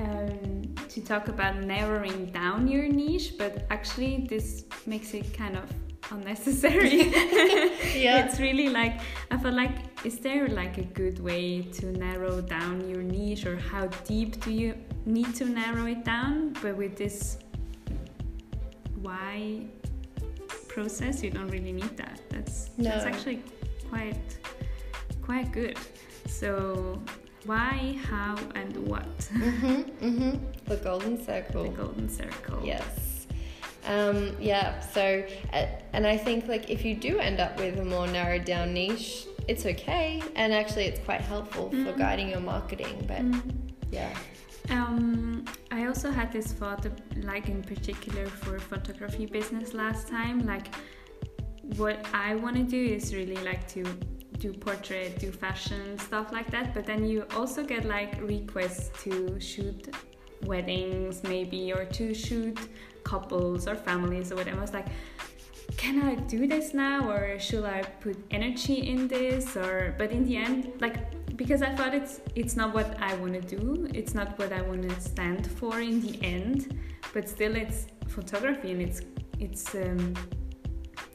um, 0.00 0.74
to 0.88 1.00
talk 1.02 1.28
about 1.28 1.54
narrowing 1.62 2.26
down 2.26 2.66
your 2.66 2.88
niche, 2.88 3.34
but 3.38 3.66
actually, 3.70 4.26
this 4.28 4.64
makes 4.86 5.12
it 5.14 5.32
kind 5.34 5.56
of 5.56 5.66
unnecessary. 6.10 7.12
Yeah. 7.94 8.24
it's 8.24 8.38
really 8.40 8.68
like 8.70 8.94
I 9.30 9.36
feel 9.36 9.52
like 9.52 9.76
is 10.04 10.18
there 10.20 10.48
like 10.48 10.78
a 10.78 10.84
good 11.00 11.18
way 11.20 11.62
to 11.78 11.86
narrow 11.92 12.40
down 12.40 12.88
your 12.88 13.02
niche, 13.02 13.44
or 13.46 13.56
how 13.58 13.84
deep 14.12 14.42
do 14.44 14.50
you 14.52 14.74
need 15.06 15.34
to 15.36 15.44
narrow 15.44 15.86
it 15.86 16.04
down? 16.04 16.54
But 16.62 16.76
with 16.76 16.96
this 16.96 17.38
why 19.02 19.62
process, 20.68 21.22
you 21.22 21.30
don't 21.30 21.48
really 21.48 21.72
need 21.72 21.96
that. 21.96 22.20
That's 22.30 22.70
that's 22.78 23.04
actually 23.04 23.42
quite 23.88 24.16
quite 25.22 25.52
good. 25.52 25.78
So 26.28 27.00
why, 27.46 27.98
how, 28.04 28.36
and 28.54 28.76
what? 28.86 29.08
Mhm, 29.32 29.90
mhm. 30.02 30.40
The 30.66 30.76
golden 30.76 31.22
circle. 31.24 31.64
the 31.64 31.70
golden 31.70 32.08
circle. 32.08 32.60
Yes. 32.64 33.26
Um, 33.86 34.36
yeah. 34.38 34.80
So, 34.80 35.24
uh, 35.54 35.66
and 35.94 36.06
I 36.06 36.16
think 36.16 36.46
like 36.48 36.68
if 36.68 36.84
you 36.84 36.94
do 36.94 37.18
end 37.18 37.40
up 37.40 37.58
with 37.58 37.78
a 37.78 37.84
more 37.84 38.06
narrowed 38.06 38.44
down 38.44 38.74
niche, 38.74 39.26
it's 39.48 39.64
okay, 39.64 40.22
and 40.36 40.52
actually 40.52 40.84
it's 40.84 41.00
quite 41.00 41.22
helpful 41.22 41.70
for 41.70 41.92
guiding 41.92 42.28
your 42.28 42.40
marketing. 42.40 43.04
But 43.08 43.22
yeah. 43.90 44.14
Um, 44.68 45.44
I 45.70 45.86
also 45.86 46.10
had 46.10 46.30
this 46.32 46.52
thought, 46.52 46.86
like 47.22 47.48
in 47.48 47.62
particular 47.62 48.26
for 48.26 48.58
photography 48.58 49.26
business 49.26 49.74
last 49.74 50.08
time. 50.08 50.46
Like, 50.46 50.68
what 51.76 52.04
I 52.12 52.34
want 52.34 52.56
to 52.56 52.62
do 52.62 52.82
is 52.94 53.14
really 53.14 53.36
like 53.38 53.66
to 53.68 53.84
do 54.38 54.52
portrait, 54.52 55.18
do 55.18 55.30
fashion 55.30 55.98
stuff 55.98 56.32
like 56.32 56.50
that. 56.50 56.74
But 56.74 56.84
then 56.84 57.04
you 57.04 57.26
also 57.36 57.64
get 57.64 57.84
like 57.84 58.20
requests 58.20 58.90
to 59.04 59.38
shoot 59.40 59.94
weddings, 60.44 61.22
maybe, 61.22 61.72
or 61.72 61.84
to 61.84 62.14
shoot 62.14 62.58
couples 63.04 63.66
or 63.66 63.76
families 63.76 64.32
or 64.32 64.36
whatever. 64.36 64.58
I 64.58 64.60
was 64.60 64.72
like, 64.72 64.86
can 65.76 66.02
I 66.02 66.14
do 66.14 66.46
this 66.46 66.74
now 66.74 67.10
or 67.10 67.38
should 67.38 67.64
I 67.64 67.82
put 68.00 68.16
energy 68.30 68.88
in 68.88 69.06
this 69.08 69.56
or 69.56 69.94
but 69.98 70.10
in 70.10 70.24
the 70.24 70.36
end 70.36 70.72
like 70.80 71.19
because 71.40 71.62
I 71.62 71.74
thought 71.74 71.94
it's 71.94 72.20
it's 72.34 72.54
not 72.60 72.74
what 72.74 72.88
I 73.00 73.14
want 73.22 73.34
to 73.40 73.44
do 73.56 73.88
it's 74.00 74.14
not 74.18 74.38
what 74.38 74.52
I 74.52 74.60
want 74.60 74.82
to 74.88 74.94
stand 75.00 75.42
for 75.58 75.80
in 75.80 75.96
the 76.06 76.14
end 76.36 76.78
but 77.14 77.22
still 77.34 77.54
it's 77.56 77.86
photography 78.08 78.68
and 78.74 78.82
it's 78.82 79.00
it's 79.46 79.74
um, 79.74 80.02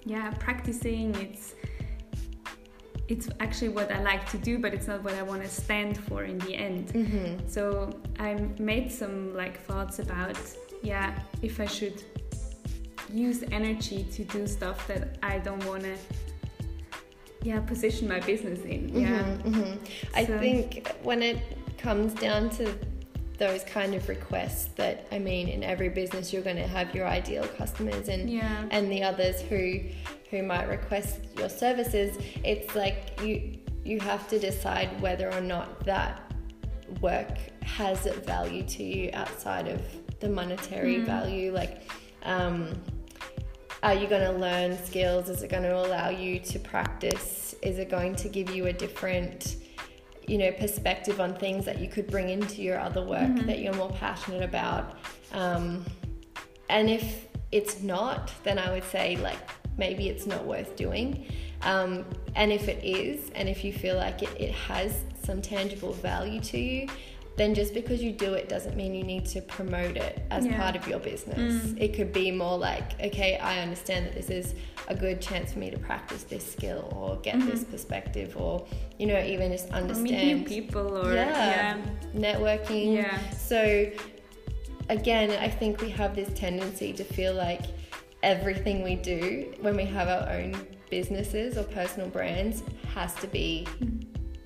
yeah 0.04 0.28
practicing 0.46 1.14
it's 1.28 1.54
it's 3.08 3.28
actually 3.40 3.70
what 3.70 3.92
I 3.92 4.02
like 4.12 4.24
to 4.32 4.40
do 4.40 4.58
but 4.58 4.74
it's 4.74 4.88
not 4.88 5.04
what 5.04 5.14
I 5.14 5.22
want 5.32 5.44
to 5.44 5.52
stand 5.64 5.96
for 6.08 6.24
in 6.24 6.40
the 6.40 6.54
end 6.56 6.86
Mm-hmm. 6.88 7.48
so 7.48 7.64
I 8.18 8.30
made 8.58 8.92
some 8.92 9.16
like 9.42 9.56
thoughts 9.68 10.00
about 10.00 10.40
yeah 10.82 11.08
if 11.44 11.60
I 11.60 11.68
should 11.78 12.02
use 13.14 13.44
energy 13.52 14.00
to 14.16 14.24
do 14.24 14.48
stuff 14.48 14.88
that 14.88 15.20
I 15.22 15.38
don't 15.38 15.64
want 15.72 15.84
to 15.84 15.96
yeah 17.46 17.60
position 17.60 18.08
my 18.08 18.20
business 18.20 18.62
in. 18.62 18.90
Yeah. 18.90 19.24
hmm 19.38 19.74
I 20.14 20.26
So- 20.26 20.40
think 20.40 20.96
when 21.04 21.22
it 21.22 21.40
comes 21.78 22.14
down 22.14 22.50
to 22.58 22.74
those 23.38 23.64
kind 23.66 23.94
of 23.94 24.08
requests 24.08 24.70
that 24.76 25.08
I 25.12 25.20
mean 25.20 25.50
in 25.50 25.62
every 25.62 25.90
business 25.90 26.32
you're 26.32 26.42
going 26.42 26.56
to 26.68 26.68
have 26.68 26.96
your 26.96 27.06
ideal 27.06 27.46
customers 27.58 28.08
and 28.08 28.30
yeah. 28.30 28.66
and 28.72 28.90
the 28.90 29.04
others 29.04 29.42
who 29.42 29.82
who 30.30 30.36
who 30.36 30.44
might 30.44 30.68
request 30.68 31.20
your 31.38 31.50
services, 31.50 32.18
it's 32.44 32.76
like 32.76 33.20
you 33.22 33.58
you 33.84 34.00
have 34.00 34.28
to 34.28 34.40
decide 34.40 34.90
whether 35.00 35.32
or 35.34 35.42
not 35.42 35.86
that 35.86 36.22
work 37.02 37.38
has 37.62 38.06
value 38.26 38.64
to 38.64 38.84
you 38.84 39.10
outside 39.14 39.68
of 39.68 39.82
the 40.20 40.28
monetary 40.28 40.96
mm. 40.96 41.06
value. 41.06 41.54
Like, 41.54 41.90
um, 42.24 42.74
are 43.86 43.94
you 43.94 44.08
going 44.08 44.24
to 44.24 44.40
learn 44.40 44.76
skills? 44.84 45.30
Is 45.30 45.44
it 45.44 45.52
going 45.52 45.62
to 45.62 45.78
allow 45.78 46.10
you 46.10 46.40
to 46.40 46.58
practice? 46.58 47.54
Is 47.62 47.78
it 47.78 47.88
going 47.88 48.16
to 48.16 48.28
give 48.28 48.50
you 48.50 48.66
a 48.66 48.74
different, 48.74 49.58
you 50.28 50.40
know, 50.40 50.52
perspective 50.54 51.22
on 51.22 51.36
things 51.36 51.66
that 51.66 51.80
you 51.80 51.88
could 51.88 52.08
bring 52.08 52.30
into 52.30 52.64
your 52.64 52.80
other 52.80 53.06
work 53.06 53.22
mm-hmm. 53.22 53.46
that 53.46 53.60
you're 53.60 53.76
more 53.76 53.92
passionate 53.92 54.42
about? 54.42 54.98
Um, 55.34 55.86
and 56.68 56.90
if 56.90 57.28
it's 57.52 57.84
not, 57.84 58.32
then 58.44 58.58
I 58.58 58.72
would 58.72 58.86
say 58.86 59.18
like 59.18 59.38
maybe 59.78 60.10
it's 60.10 60.26
not 60.26 60.44
worth 60.46 60.76
doing. 60.76 61.28
Um, 61.62 62.06
and 62.36 62.52
if 62.52 62.68
it 62.68 62.84
is, 62.84 63.30
and 63.36 63.48
if 63.48 63.64
you 63.64 63.72
feel 63.72 63.98
like 63.98 64.24
it, 64.24 64.30
it 64.42 64.52
has 64.52 65.04
some 65.24 65.44
tangible 65.44 65.94
value 65.94 66.40
to 66.40 66.58
you, 66.58 66.88
then 67.38 67.54
just 67.54 67.74
because 67.74 68.02
you 68.02 68.12
do 68.12 68.34
it 68.34 68.48
doesn't 68.48 68.78
mean 68.78 68.94
you 68.96 69.04
need 69.04 69.26
to 69.26 69.42
promote 69.42 69.98
it 69.98 70.26
as 70.32 70.46
yeah. 70.46 70.58
part 70.58 70.76
of 70.76 70.88
your 70.88 71.00
business. 71.00 71.64
Mm. 71.66 71.82
It 71.82 71.94
could 71.94 72.14
be 72.14 72.32
more 72.32 72.58
like, 72.58 73.00
okay, 73.02 73.38
I 73.38 73.60
understand 73.60 74.06
that 74.06 74.16
this 74.16 74.30
is 74.30 74.56
a 74.88 74.96
good 74.96 75.22
chance 75.22 75.52
for 75.52 75.60
me 75.60 75.70
to 75.70 75.78
practice 75.78 76.24
this 76.24 76.50
skill 76.50 76.90
or 76.96 77.18
get 77.18 77.36
mm-hmm. 77.36 77.50
this 77.50 77.64
perspective 77.66 78.38
or, 78.38 78.66
you 78.98 79.08
know, 79.08 79.20
even 79.22 79.52
just 79.52 79.70
understand 79.72 80.46
people 80.46 80.98
or 80.98 81.14
yeah, 81.14 81.76
yeah. 81.76 81.82
networking. 82.16 82.96
Yeah. 82.96 83.20
So 83.32 83.92
again, 84.90 85.32
I 85.32 85.50
think 85.50 85.82
we 85.82 85.90
have 85.90 86.16
this 86.16 86.30
tendency 86.40 86.94
to 86.94 87.04
feel 87.04 87.34
like 87.34 87.64
everything 88.24 88.82
we 88.82 88.96
do 88.96 89.54
when 89.60 89.76
we 89.76 89.86
have 89.86 90.08
our 90.08 90.30
own 90.30 90.56
businesses 90.90 91.58
or 91.58 91.64
personal 91.64 92.08
brands 92.10 92.64
has 92.94 93.14
to 93.16 93.28
be 93.28 93.68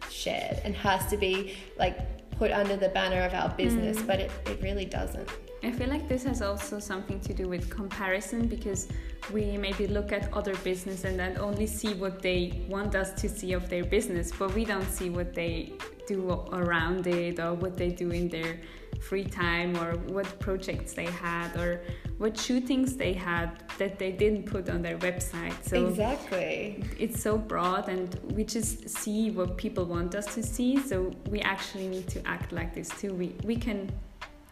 shared 0.10 0.60
and 0.64 0.76
has 0.76 1.06
to 1.08 1.18
be 1.18 1.56
like 1.78 2.19
put 2.40 2.52
under 2.52 2.78
the 2.78 2.90
banner 2.90 3.22
of 3.22 3.34
our 3.34 3.50
business, 3.50 3.98
mm. 4.00 4.08
but 4.08 4.20
it, 4.22 4.32
it 4.46 4.62
really 4.62 4.86
doesn't. 4.86 5.30
I 5.62 5.72
feel 5.72 5.90
like 5.90 6.08
this 6.08 6.24
has 6.24 6.42
also 6.42 6.80
something 6.80 7.20
to 7.20 7.34
do 7.34 7.50
with 7.50 7.70
comparison 7.70 8.48
because 8.48 8.88
we 9.34 9.58
maybe 9.58 9.88
look 9.88 10.14
at 10.14 10.32
other 10.34 10.56
business 10.70 11.04
and 11.04 11.20
then 11.20 11.38
only 11.38 11.68
see 11.68 11.94
what 11.96 12.22
they 12.22 12.64
want 12.70 12.96
us 12.96 13.12
to 13.22 13.28
see 13.28 13.52
of 13.52 13.68
their 13.70 13.84
business, 13.84 14.32
but 14.32 14.56
we 14.56 14.64
don't 14.64 14.90
see 14.90 15.10
what 15.10 15.34
they 15.34 15.74
do 16.08 16.32
around 16.54 17.08
it 17.08 17.40
or 17.42 17.54
what 17.56 17.76
they 17.76 17.90
do 17.90 18.10
in 18.12 18.30
their 18.30 18.62
free 19.02 19.26
time 19.26 19.76
or 19.78 19.98
what 20.16 20.28
projects 20.40 20.94
they 20.94 21.06
had 21.06 21.54
or 21.58 21.82
what 22.20 22.38
shootings 22.38 22.96
they 22.96 23.14
had 23.14 23.64
that 23.78 23.98
they 23.98 24.12
didn't 24.12 24.46
put 24.46 24.70
on 24.70 24.82
their 24.82 24.98
website. 25.00 25.56
So 25.64 25.88
exactly. 25.88 26.84
It's 27.00 27.22
so 27.22 27.38
broad 27.38 27.90
and 27.90 28.14
we 28.36 28.44
just 28.44 28.90
see 28.90 29.32
what 29.32 29.58
people 29.58 29.86
want 29.86 30.14
us 30.16 30.34
to 30.36 30.44
see. 30.44 30.78
So 30.78 31.12
we 31.30 31.40
actually 31.40 31.88
need 31.88 32.08
to 32.10 32.26
act 32.28 32.52
like 32.52 32.76
this 32.76 32.90
too. 32.90 33.14
We 33.14 33.36
we 33.44 33.56
can 33.56 33.90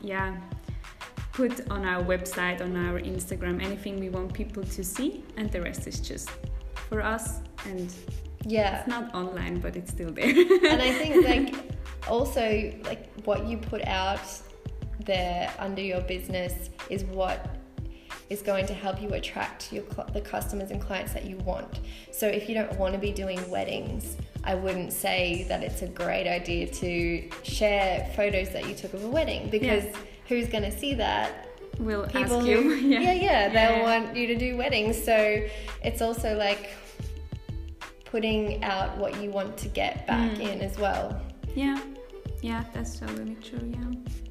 yeah 0.02 0.38
put 1.34 1.70
on 1.70 1.86
our 1.86 2.04
website, 2.04 2.62
on 2.62 2.76
our 2.76 3.00
Instagram, 3.00 3.62
anything 3.64 4.00
we 4.00 4.10
want 4.10 4.34
people 4.34 4.64
to 4.64 4.84
see 4.84 5.24
and 5.36 5.52
the 5.52 5.62
rest 5.62 5.86
is 5.88 6.00
just 6.00 6.32
for 6.90 7.02
us 7.02 7.42
and 7.66 7.94
yeah 8.46 8.80
it's 8.80 8.88
not 8.88 9.14
online 9.14 9.60
but 9.60 9.76
it's 9.76 9.92
still 9.92 10.10
there 10.10 10.30
and 10.30 10.82
i 10.82 10.92
think 10.94 11.26
like 11.34 11.54
also 12.08 12.72
like 12.84 13.10
what 13.26 13.46
you 13.46 13.58
put 13.58 13.86
out 13.88 14.22
there 15.06 15.52
under 15.60 15.82
your 15.82 16.02
business 16.02 16.70
is 16.90 17.04
what 17.06 17.57
is 18.30 18.42
going 18.42 18.66
to 18.66 18.74
help 18.74 19.02
you 19.02 19.10
attract 19.10 19.72
your 19.72 19.84
the 20.14 20.22
customers 20.22 20.72
and 20.72 20.82
clients 20.82 21.14
that 21.14 21.26
you 21.26 21.38
want. 21.38 21.80
So 22.12 22.28
if 22.28 22.50
you 22.50 22.56
don't 22.56 22.78
want 22.78 22.94
to 22.94 23.00
be 23.00 23.12
doing 23.12 23.50
weddings, 23.50 24.18
I 24.44 24.56
wouldn't 24.56 24.94
say 24.94 25.46
that 25.50 25.64
it's 25.64 25.82
a 25.82 25.88
great 25.88 26.28
idea 26.28 26.68
to 26.68 27.30
share 27.44 28.12
photos 28.16 28.50
that 28.50 28.68
you 28.68 28.76
took 28.76 28.94
of 28.94 29.04
a 29.04 29.10
wedding 29.10 29.50
because 29.50 29.86
yeah. 29.86 29.98
who's 30.28 30.48
going 30.48 30.64
to 30.64 30.78
see 30.78 30.94
that? 30.96 31.48
Will 31.80 32.06
people 32.08 32.40
ask 32.40 32.48
you. 32.48 32.62
Who, 32.62 32.76
yeah. 32.88 33.00
yeah, 33.00 33.14
yeah, 33.14 33.50
they'll 33.50 33.78
yeah. 33.80 34.02
want 34.04 34.16
you 34.16 34.28
to 34.28 34.36
do 34.36 34.58
weddings. 34.58 35.02
So 35.02 35.46
it's 35.84 36.02
also 36.02 36.36
like 36.36 36.72
putting 38.06 38.64
out 38.64 38.98
what 38.98 39.22
you 39.22 39.30
want 39.30 39.58
to 39.58 39.68
get 39.68 40.08
back 40.08 40.32
mm. 40.32 40.40
in 40.40 40.62
as 40.62 40.78
well. 40.78 41.22
Yeah. 41.56 41.80
Yeah, 42.42 42.64
that's 42.74 43.00
totally 43.00 43.36
true. 43.36 43.74
Yeah. 43.74 44.27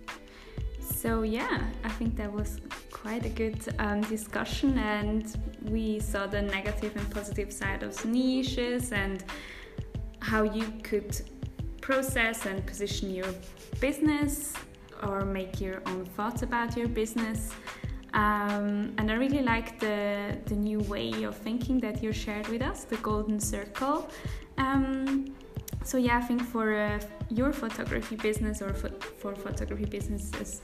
So 1.07 1.23
yeah, 1.23 1.61
I 1.85 1.89
think 1.89 2.17
that 2.17 2.33
was 2.33 2.59
quite 2.91 3.25
a 3.25 3.29
good 3.29 3.61
um, 3.79 4.01
discussion, 4.01 4.77
and 4.77 5.25
we 5.71 6.01
saw 6.01 6.27
the 6.27 6.43
negative 6.43 6.97
and 6.97 7.09
positive 7.13 7.53
side 7.53 7.85
of 7.85 8.05
niches 8.05 8.91
and 8.91 9.23
how 10.19 10.43
you 10.43 10.67
could 10.83 11.13
process 11.81 12.45
and 12.47 12.67
position 12.67 13.15
your 13.15 13.33
business 13.79 14.53
or 15.05 15.25
make 15.25 15.61
your 15.61 15.81
own 15.87 16.07
thoughts 16.17 16.43
about 16.43 16.77
your 16.77 16.89
business. 16.89 17.53
Um, 18.13 18.93
and 18.99 19.09
I 19.09 19.15
really 19.15 19.43
like 19.43 19.79
the, 19.79 20.37
the 20.47 20.57
new 20.57 20.81
way 20.81 21.23
of 21.23 21.37
thinking 21.37 21.79
that 21.83 22.03
you 22.03 22.11
shared 22.11 22.49
with 22.49 22.63
us, 22.63 22.83
the 22.83 22.97
golden 22.97 23.39
circle. 23.39 24.11
Um, 24.59 25.37
so 25.85 25.99
yeah, 25.99 26.19
I 26.19 26.23
think 26.23 26.43
for 26.43 26.77
uh, 26.77 26.99
your 27.31 27.53
photography 27.53 28.17
business 28.17 28.61
or 28.61 28.75
for, 28.75 28.89
for 29.21 29.37
photography 29.37 29.85
businesses 29.85 30.63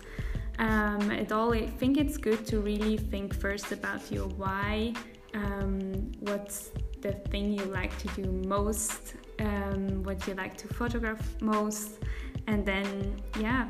um, 0.59 1.11
at 1.11 1.33
all, 1.33 1.53
I 1.53 1.67
think 1.67 1.97
it's 1.97 2.17
good 2.17 2.47
to 2.47 2.61
really 2.61 2.97
think 2.97 3.35
first 3.35 3.73
about 3.73 4.11
your 4.11 4.29
why. 4.29 4.95
Um, 5.35 6.13
what's 6.21 6.71
the 7.01 7.13
thing 7.31 7.53
you 7.53 7.65
like 7.65 7.97
to 7.99 8.09
do 8.09 8.31
most? 8.47 9.15
Um, 9.39 10.03
what 10.03 10.27
you 10.27 10.35
like 10.35 10.57
to 10.59 10.69
photograph 10.69 11.23
most? 11.41 11.99
And 12.47 12.67
then, 12.67 13.17
yeah, 13.41 13.69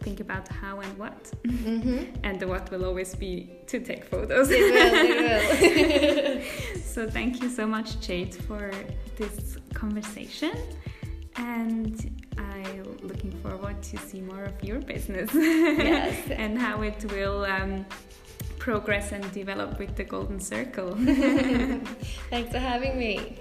think 0.00 0.20
about 0.20 0.46
how 0.48 0.80
and 0.80 0.98
what. 0.98 1.30
Mm-hmm. 1.44 2.04
and 2.24 2.38
the 2.38 2.46
what 2.46 2.70
will 2.70 2.84
always 2.84 3.14
be 3.14 3.50
to 3.66 3.80
take 3.80 4.04
photos. 4.04 4.50
It 4.50 4.60
will, 4.60 4.92
it 4.94 6.44
will. 6.74 6.80
so, 6.82 7.08
thank 7.08 7.42
you 7.42 7.48
so 7.48 7.66
much, 7.66 8.00
Jade, 8.00 8.34
for 8.34 8.70
this 9.16 9.56
conversation 9.72 10.52
and 11.38 12.24
I'm 12.36 12.77
looking 13.02 13.32
forward 13.42 13.82
to 13.82 13.96
see 13.98 14.20
more 14.20 14.44
of 14.44 14.62
your 14.62 14.80
business 14.80 15.30
yes. 15.34 16.30
and 16.30 16.58
how 16.58 16.82
it 16.82 17.04
will 17.12 17.44
um, 17.44 17.86
progress 18.58 19.12
and 19.12 19.30
develop 19.32 19.78
with 19.78 19.96
the 19.96 20.04
Golden 20.04 20.40
Circle. 20.40 20.94
Thanks 22.30 22.52
for 22.52 22.58
having 22.58 22.98
me. 22.98 23.38